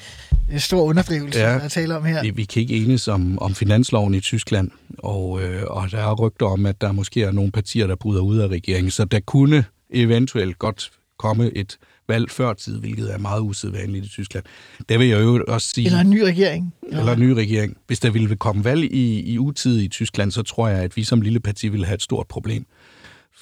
[0.52, 2.22] øh, stor underdrivelse, ja, at tale om her.
[2.22, 6.14] Vi, vi kan ikke enes om, om finansloven i Tyskland, og, øh, og der er
[6.14, 9.20] rygter om, at der måske er nogle partier, der bryder ud af regeringen, så der
[9.20, 11.78] kunne eventuelt godt komme et
[12.08, 14.44] valg før tid, hvilket er meget usædvanligt i Tyskland.
[14.88, 15.86] Det vil jeg jo også sige...
[15.86, 16.74] Eller en ny regering.
[16.92, 17.76] Eller en ny regering.
[17.86, 21.04] Hvis der ville komme valg i, i utid i Tyskland, så tror jeg, at vi
[21.04, 22.66] som lille parti ville have et stort problem.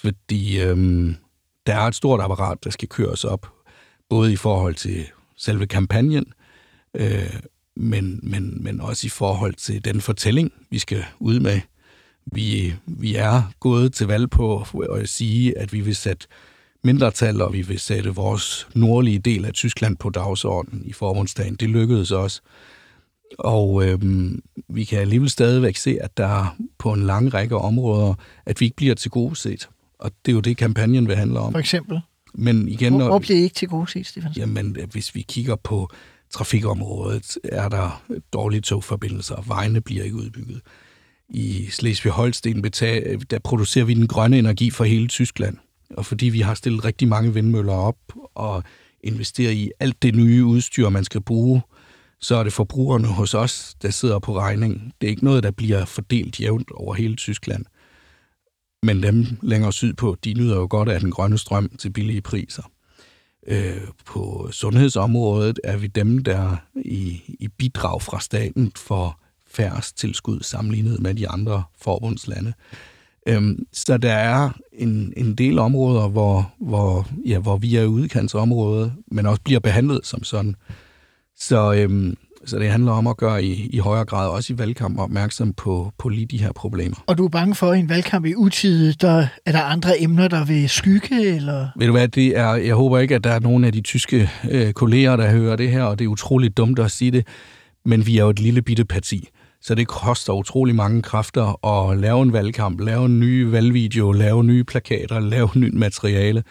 [0.03, 1.17] Fordi øhm,
[1.67, 3.53] der er et stort apparat, der skal køres op,
[4.09, 6.25] både i forhold til selve kampagnen,
[6.95, 7.41] øh,
[7.77, 11.61] men, men, men også i forhold til den fortælling, vi skal ud med.
[12.27, 16.27] Vi, vi er gået til valg på at sige, at vi vil sætte
[16.85, 21.55] mindretal, og vi vil sætte vores nordlige del af Tyskland på dagsordenen i forbundsdagen.
[21.55, 22.41] Det lykkedes også.
[23.39, 28.15] Og øhm, vi kan alligevel stadigvæk se, at der på en lang række områder,
[28.47, 29.69] at vi ikke bliver til gode set.
[30.03, 31.53] Og det er jo det, kampagnen vil handle om.
[31.53, 32.01] For eksempel?
[32.35, 34.33] Men igen, hvor, hvor bliver I ikke til gode set, Stefan?
[34.37, 35.91] Jamen, hvis vi kigger på
[36.31, 40.61] trafikområdet, er der dårlige togforbindelser, vejene bliver ikke udbygget.
[41.29, 42.63] I Slesvig-Holsten
[43.31, 45.57] der producerer vi den grønne energi for hele Tyskland
[45.97, 47.97] og fordi vi har stillet rigtig mange vindmøller op
[48.35, 48.63] og
[49.05, 51.63] investeret i alt det nye udstyr, man skal bruge,
[52.21, 54.93] så er det forbrugerne hos os, der sidder på regningen.
[55.01, 57.65] Det er ikke noget, der bliver fordelt jævnt over hele Tyskland.
[58.83, 62.63] Men dem længere sydpå, de nyder jo godt af den grønne strøm til billige priser.
[63.47, 70.41] Øh, på sundhedsområdet er vi dem, der i, i bidrag fra staten for færres tilskud
[70.41, 72.53] sammenlignet med de andre forbundslande.
[73.29, 78.93] Øhm, så der er en, en del områder, hvor, hvor, ja, hvor vi er udkantsområde,
[79.07, 80.57] men også bliver behandlet som sådan.
[81.37, 82.17] Så, øhm,
[82.47, 85.93] så det handler om at gøre i, i højere grad, også i valgkamp, opmærksom på,
[85.99, 86.97] på lige de her problemer.
[87.07, 90.03] Og du er bange for, at i en valgkamp i utide, der er der andre
[90.03, 91.37] emner, der vil skygge?
[91.37, 91.69] Eller?
[91.77, 94.31] Ved du hvad, det er, jeg håber ikke, at der er nogen af de tyske
[94.51, 97.27] øh, kolleger, der hører det her, og det er utroligt dumt at sige det,
[97.85, 99.29] men vi er jo et lille bitte parti.
[99.61, 104.45] Så det koster utrolig mange kræfter at lave en valgkamp, lave en ny valgvideo, lave
[104.45, 106.43] nye plakater, lave nyt materiale.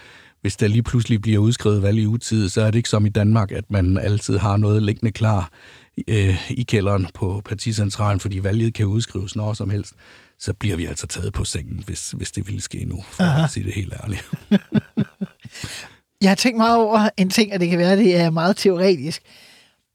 [0.41, 3.09] Hvis der lige pludselig bliver udskrevet valg i utid, så er det ikke som i
[3.09, 5.49] Danmark, at man altid har noget liggende klar
[6.08, 9.93] øh, i kælderen på particentralen, fordi valget kan udskrives når som helst.
[10.39, 13.43] Så bliver vi altså taget på sengen, hvis, hvis det ville ske nu, for Aha.
[13.43, 14.30] at sige det helt ærligt.
[16.22, 19.22] Jeg har tænkt meget over en ting, at det kan være, det er meget teoretisk.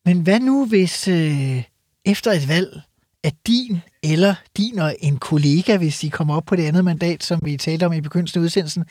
[0.04, 1.62] Men hvad nu, hvis øh,
[2.04, 2.80] efter et valg,
[3.24, 7.24] at din eller din og en kollega, hvis de kommer op på det andet mandat,
[7.24, 8.84] som vi talte om i begyndelsen af udsendelsen,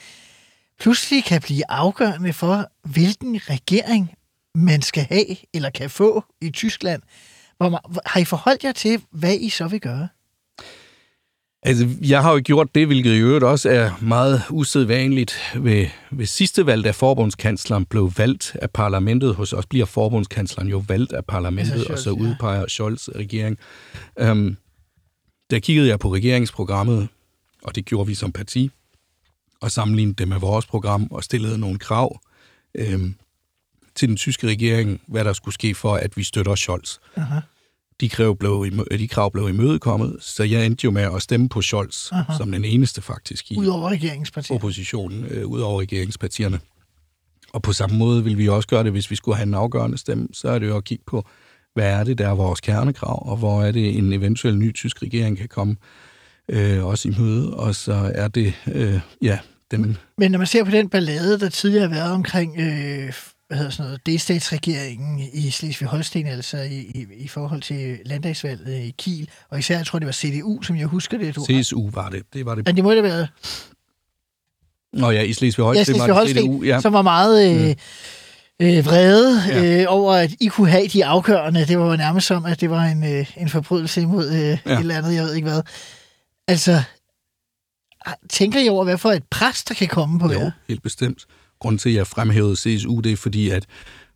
[0.79, 4.11] pludselig kan blive afgørende for, hvilken regering
[4.55, 7.01] man skal have eller kan få i Tyskland.
[7.57, 10.07] Hvor man, har I forholdt jer til, hvad I så vil gøre?
[11.63, 16.25] Altså, jeg har jo gjort det, hvilket i øvrigt også er meget usædvanligt ved, ved
[16.25, 19.35] sidste valg, da forbundskansleren blev valgt af parlamentet.
[19.35, 22.67] Hos os bliver forbundskansleren jo valgt af parlamentet, altså, Scholz, og så udpeger ja.
[22.67, 23.57] Scholz regering.
[24.21, 24.57] Um,
[25.49, 27.07] der kiggede jeg på regeringsprogrammet,
[27.63, 28.71] og det gjorde vi som parti,
[29.61, 32.19] og sammenlignede det med vores program, og stillede nogle krav
[32.93, 33.15] um,
[33.95, 36.97] til den tyske regering, hvad der skulle ske for, at vi støtter Scholz.
[37.15, 37.39] Aha
[38.01, 38.65] de krav, blev,
[38.99, 42.33] de krav blev imødekommet, så jeg endte jo med at stemme på Scholz, Aha.
[42.37, 44.57] som den eneste faktisk i Udover regeringspartierne.
[44.57, 46.59] oppositionen, øh, ud over regeringspartierne.
[47.53, 49.97] Og på samme måde vil vi også gøre det, hvis vi skulle have en afgørende
[49.97, 51.27] stemme, så er det jo at kigge på,
[51.73, 55.01] hvad er det, der er vores kernekrav, og hvor er det, en eventuel ny tysk
[55.01, 55.75] regering kan komme
[56.49, 59.39] øh, også i møde, og så er det, øh, ja,
[59.71, 59.97] den...
[60.17, 63.13] Men når man ser på den ballade, der tidligere har været omkring øh,
[63.47, 68.93] hvad hedder sådan noget, delstatsregeringen i Slesvig-Holsten, altså i, i, i forhold til landdagsvalget i
[68.97, 71.35] Kiel, og især, jeg tror, det var CDU, som jeg husker det.
[71.35, 72.23] Du CSU var det.
[72.33, 72.65] Det var det.
[72.65, 73.27] Men det må det være.
[74.93, 76.81] Nå ja, i Slesvig-Holsten ja, Slesvig var det CDU, ja.
[76.81, 77.61] som var meget...
[77.61, 77.75] Øh, mm
[78.59, 79.81] øh, vrede ja.
[79.81, 81.65] øh, over, at I kunne have de afgørende.
[81.65, 84.51] Det var jo nærmest som, at det var en, øh, en forbrydelse imod øh, ja.
[84.51, 85.61] et eller andet, jeg ved ikke hvad.
[86.47, 86.83] Altså,
[88.29, 90.51] tænker I over, hvad for et pres, der kan komme på jo, jer?
[90.67, 91.25] helt bestemt
[91.59, 93.65] grund til, at jeg fremhævede CSU, det er fordi, at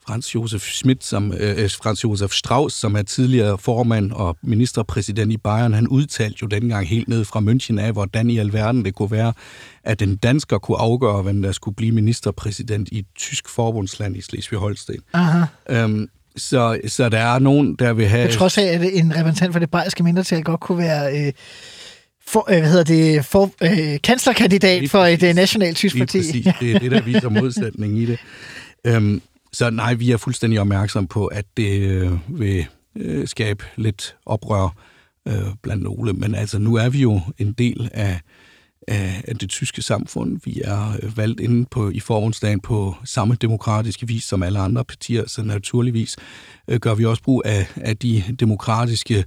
[0.10, 5.32] Franz Josef Schmidt, som, øh, øh, Franz Josef Strauss, som er tidligere formand og ministerpræsident
[5.32, 8.96] i Bayern, han udtalte jo dengang helt ned fra München af, hvordan i alverden det
[8.96, 9.34] kunne være,
[9.84, 14.22] at en dansker kunne afgøre, hvem der skulle blive ministerpræsident i et tysk forbundsland i
[14.22, 14.96] Slesvig-Holsten.
[15.70, 18.28] Øhm, så, så der er nogen, der vil have...
[18.28, 21.28] På trods af, at en repræsentant for det bayerske mindretal godt kunne være...
[21.28, 21.34] Øh
[22.30, 26.18] for, øh, hvad hedder det, for, øh, kanslerkandidat lige for et øh, nationalt tysk parti.
[26.18, 26.48] Præcis.
[26.60, 28.20] Det er det, der viser modsætning i det.
[28.88, 29.22] Øhm,
[29.54, 32.66] så nej, vi er fuldstændig opmærksom på, at det øh, vil
[32.96, 34.76] øh, skabe lidt oprør
[35.28, 36.14] øh, blandt nogle.
[36.14, 38.20] Men altså, nu er vi jo en del af,
[38.88, 40.40] af, af det tyske samfund.
[40.46, 44.86] Vi er øh, valgt inde på, i forbundsdagen på samme demokratiske vis som alle andre
[44.86, 46.18] partier, så naturligvis
[46.68, 49.24] øh, gør vi også brug af, af de demokratiske øh,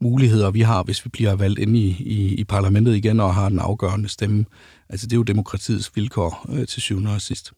[0.00, 3.48] muligheder, vi har, hvis vi bliver valgt ind i, i, i parlamentet igen og har
[3.48, 4.44] den afgørende stemme.
[4.88, 7.52] Altså, det er jo demokratiets vilkår øh, til syvende og sidst.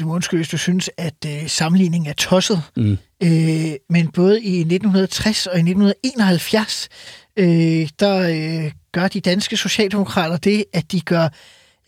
[0.00, 2.62] Du må undskylde, hvis du synes, at øh, sammenligningen er tosset.
[2.76, 2.98] Mm.
[3.22, 6.88] Øh, men både i 1960 og i 1971,
[7.36, 8.18] øh, der
[8.64, 11.28] øh, gør de danske socialdemokrater det, at de gør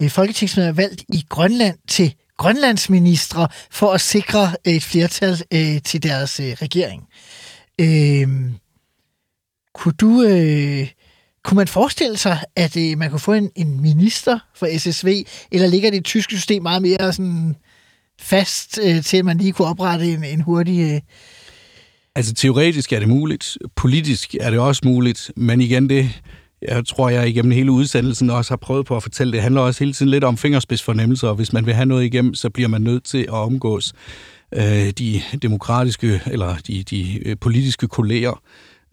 [0.02, 6.40] øh, folketingsmedlemmer valgt i Grønland til grønlandsministre for at sikre et flertal øh, til deres
[6.40, 7.02] øh, regering.
[7.02, 7.45] Øh,
[7.80, 8.28] Øh,
[9.74, 10.22] kunne du...
[10.22, 10.88] Øh,
[11.46, 15.08] kunne man forestille sig, at øh, man kunne få en, en minister for SSV,
[15.52, 17.56] eller ligger det tyske system meget mere sådan
[18.20, 20.92] fast øh, til, at man lige kunne oprette en, en hurtig...
[20.94, 21.00] Øh...
[22.14, 26.22] Altså teoretisk er det muligt, politisk er det også muligt, men igen det,
[26.62, 29.42] jeg tror, jeg igennem hele udsendelsen også har prøvet på at fortælle, det.
[29.42, 32.50] Handler også hele tiden lidt om fingerspidsfornemmelser, og hvis man vil have noget igennem, så
[32.50, 33.92] bliver man nødt til at omgås.
[33.92, 34.35] øh,
[34.98, 38.42] de demokratiske eller de, de øh, politiske kolleger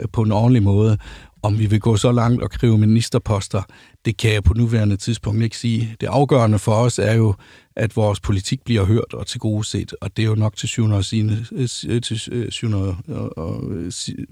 [0.02, 0.98] øh, på en ordentlig måde.
[1.44, 3.62] Om vi vil gå så langt og kræve ministerposter,
[4.06, 5.96] det kan jeg på nuværende tidspunkt ikke sige.
[6.02, 7.36] Det afgørende for os er jo,
[7.76, 11.06] at vores politik bliver hørt og tilgodeset, og det er jo nok til syvende og,
[11.06, 13.64] sine, øh, til syvende og, og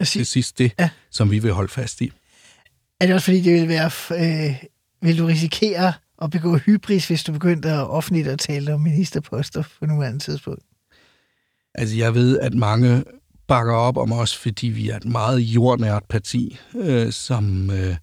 [0.05, 0.89] til sidst det, ja.
[1.11, 2.11] som vi vil holde fast i.
[2.99, 3.91] Er det også fordi, det vil være...
[4.49, 4.55] Øh,
[5.01, 9.63] vil du risikere at begå hybris, hvis du begyndte at offentligt at tale om ministerposter
[9.79, 10.63] på nuværende tidspunkt?
[11.75, 13.03] Altså, jeg ved, at mange
[13.47, 17.95] bakker op om os, fordi vi er et meget jordnært parti, øh, som, øh,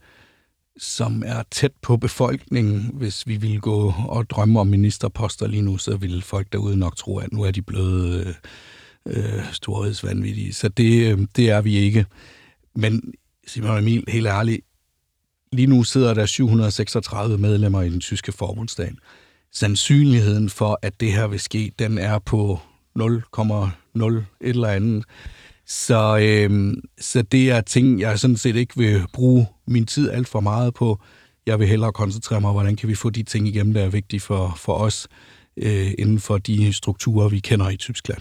[0.79, 2.91] som er tæt på befolkningen.
[2.95, 6.97] Hvis vi ville gå og drømme om ministerposter lige nu, så ville folk derude nok
[6.97, 8.35] tro, at nu er de blevet øh,
[9.07, 10.55] øh, storhedsvanvittige.
[10.55, 12.07] Så det, øh, det er vi ikke.
[12.75, 13.03] Men
[13.47, 14.61] Simon Emil, helt ærligt,
[15.53, 18.93] lige nu sidder der 736 medlemmer i den tyske forbundsdag.
[19.53, 22.61] Sandsynligheden for, at det her vil ske, den er på
[23.01, 25.05] 0,0 et eller andet.
[25.67, 30.29] Så, øh, så det er ting, jeg sådan set ikke vil bruge min tid alt
[30.29, 31.01] for meget på.
[31.47, 34.21] Jeg vil hellere koncentrere mig, hvordan kan vi få de ting igennem, der er vigtige
[34.21, 35.09] for, for os
[35.57, 38.21] øh, inden for de strukturer, vi kender i Tyskland.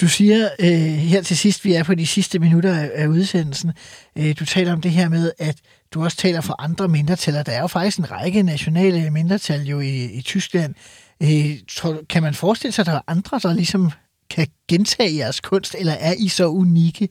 [0.00, 3.72] Du siger øh, her til sidst, vi er på de sidste minutter af, af udsendelsen,
[4.18, 5.56] øh, du taler om det her med, at
[5.94, 9.62] du også taler for andre mindretal, og der er jo faktisk en række nationale mindretal
[9.62, 10.74] jo i, i Tyskland.
[11.22, 13.90] Øh, tror, kan man forestille sig, at der er andre, der ligesom
[14.30, 17.08] kan gentage jeres kunst, eller er I så unikke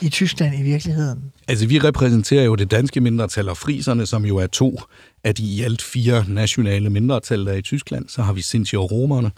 [0.00, 1.32] i Tyskland i virkeligheden?
[1.48, 4.80] Altså, vi repræsenterer jo det danske mindretal og friserne, som jo er to
[5.24, 8.08] af de i alt fire nationale mindretal, der er i Tyskland.
[8.08, 9.30] Så har vi Sinti og romerne,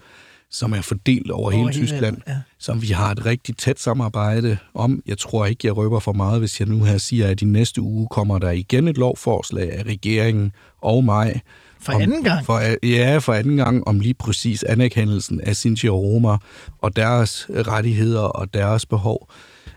[0.50, 2.36] som er fordelt over, over hele Tyskland, ja.
[2.58, 5.02] som vi har et rigtig tæt samarbejde om.
[5.06, 7.80] Jeg tror ikke, jeg røber for meget, hvis jeg nu her siger, at i næste
[7.80, 10.52] uge kommer der igen et lovforslag af regeringen
[10.82, 11.40] og mig.
[11.84, 12.46] For anden gang?
[12.46, 16.36] For, ja, for anden gang om lige præcis anerkendelsen af Sinti og Roma
[16.78, 19.30] og deres rettigheder og deres behov.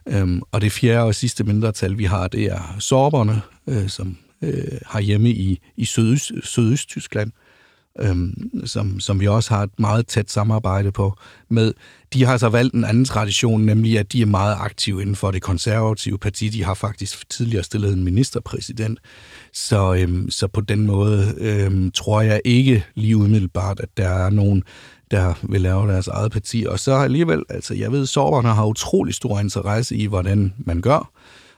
[0.07, 4.77] Øhm, og det fjerde og sidste mindretal, vi har, det er sorberne, øh, som øh,
[4.85, 7.31] har hjemme i, i Sydøst, Sydøst-Tyskland
[7.99, 11.13] øhm, som, som vi også har et meget tæt samarbejde på
[11.49, 11.73] med.
[12.13, 15.31] De har så valgt en anden tradition, nemlig at de er meget aktive inden for
[15.31, 16.49] det konservative parti.
[16.49, 18.99] De har faktisk tidligere stillet en ministerpræsident.
[19.53, 24.29] Så, øhm, så på den måde øhm, tror jeg ikke lige umiddelbart, at der er
[24.29, 24.63] nogen
[25.11, 26.65] der vil lave deres eget parti.
[26.69, 31.11] Og så alligevel, altså jeg ved, sårberne har utrolig stor interesse i, hvordan man gør.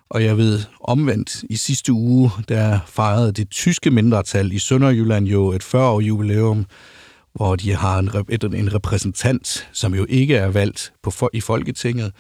[0.10, 5.52] Og jeg ved omvendt, i sidste uge, der fejrede det tyske mindretal i Sønderjylland jo
[5.52, 6.66] et 40-år jubilæum,
[7.34, 8.10] hvor de har en,
[8.56, 12.12] en repræsentant, som jo ikke er valgt på, i Folketinget.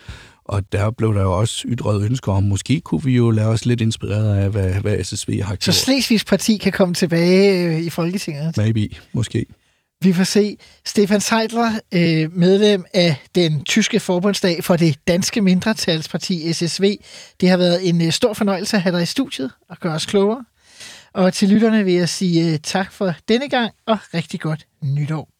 [0.46, 3.66] Og der blev der jo også ytret ønsker om, måske kunne vi jo lade os
[3.66, 5.76] lidt inspireret af, hvad, hvad SSV har gjort.
[5.76, 8.58] Så Slesvigs parti kan komme tilbage øh, i Folketinget?
[8.58, 9.46] Maybe, måske.
[10.02, 10.58] Vi får se.
[10.86, 16.97] Stefan Seidler, øh, medlem af den tyske forbundsdag for det danske mindretalsparti SSV.
[17.41, 20.06] Det har været en øh, stor fornøjelse at have dig i studiet og gøre os
[20.06, 20.45] klogere.
[21.14, 25.39] Og til lytterne vil jeg sige øh, tak for denne gang og rigtig godt nytår.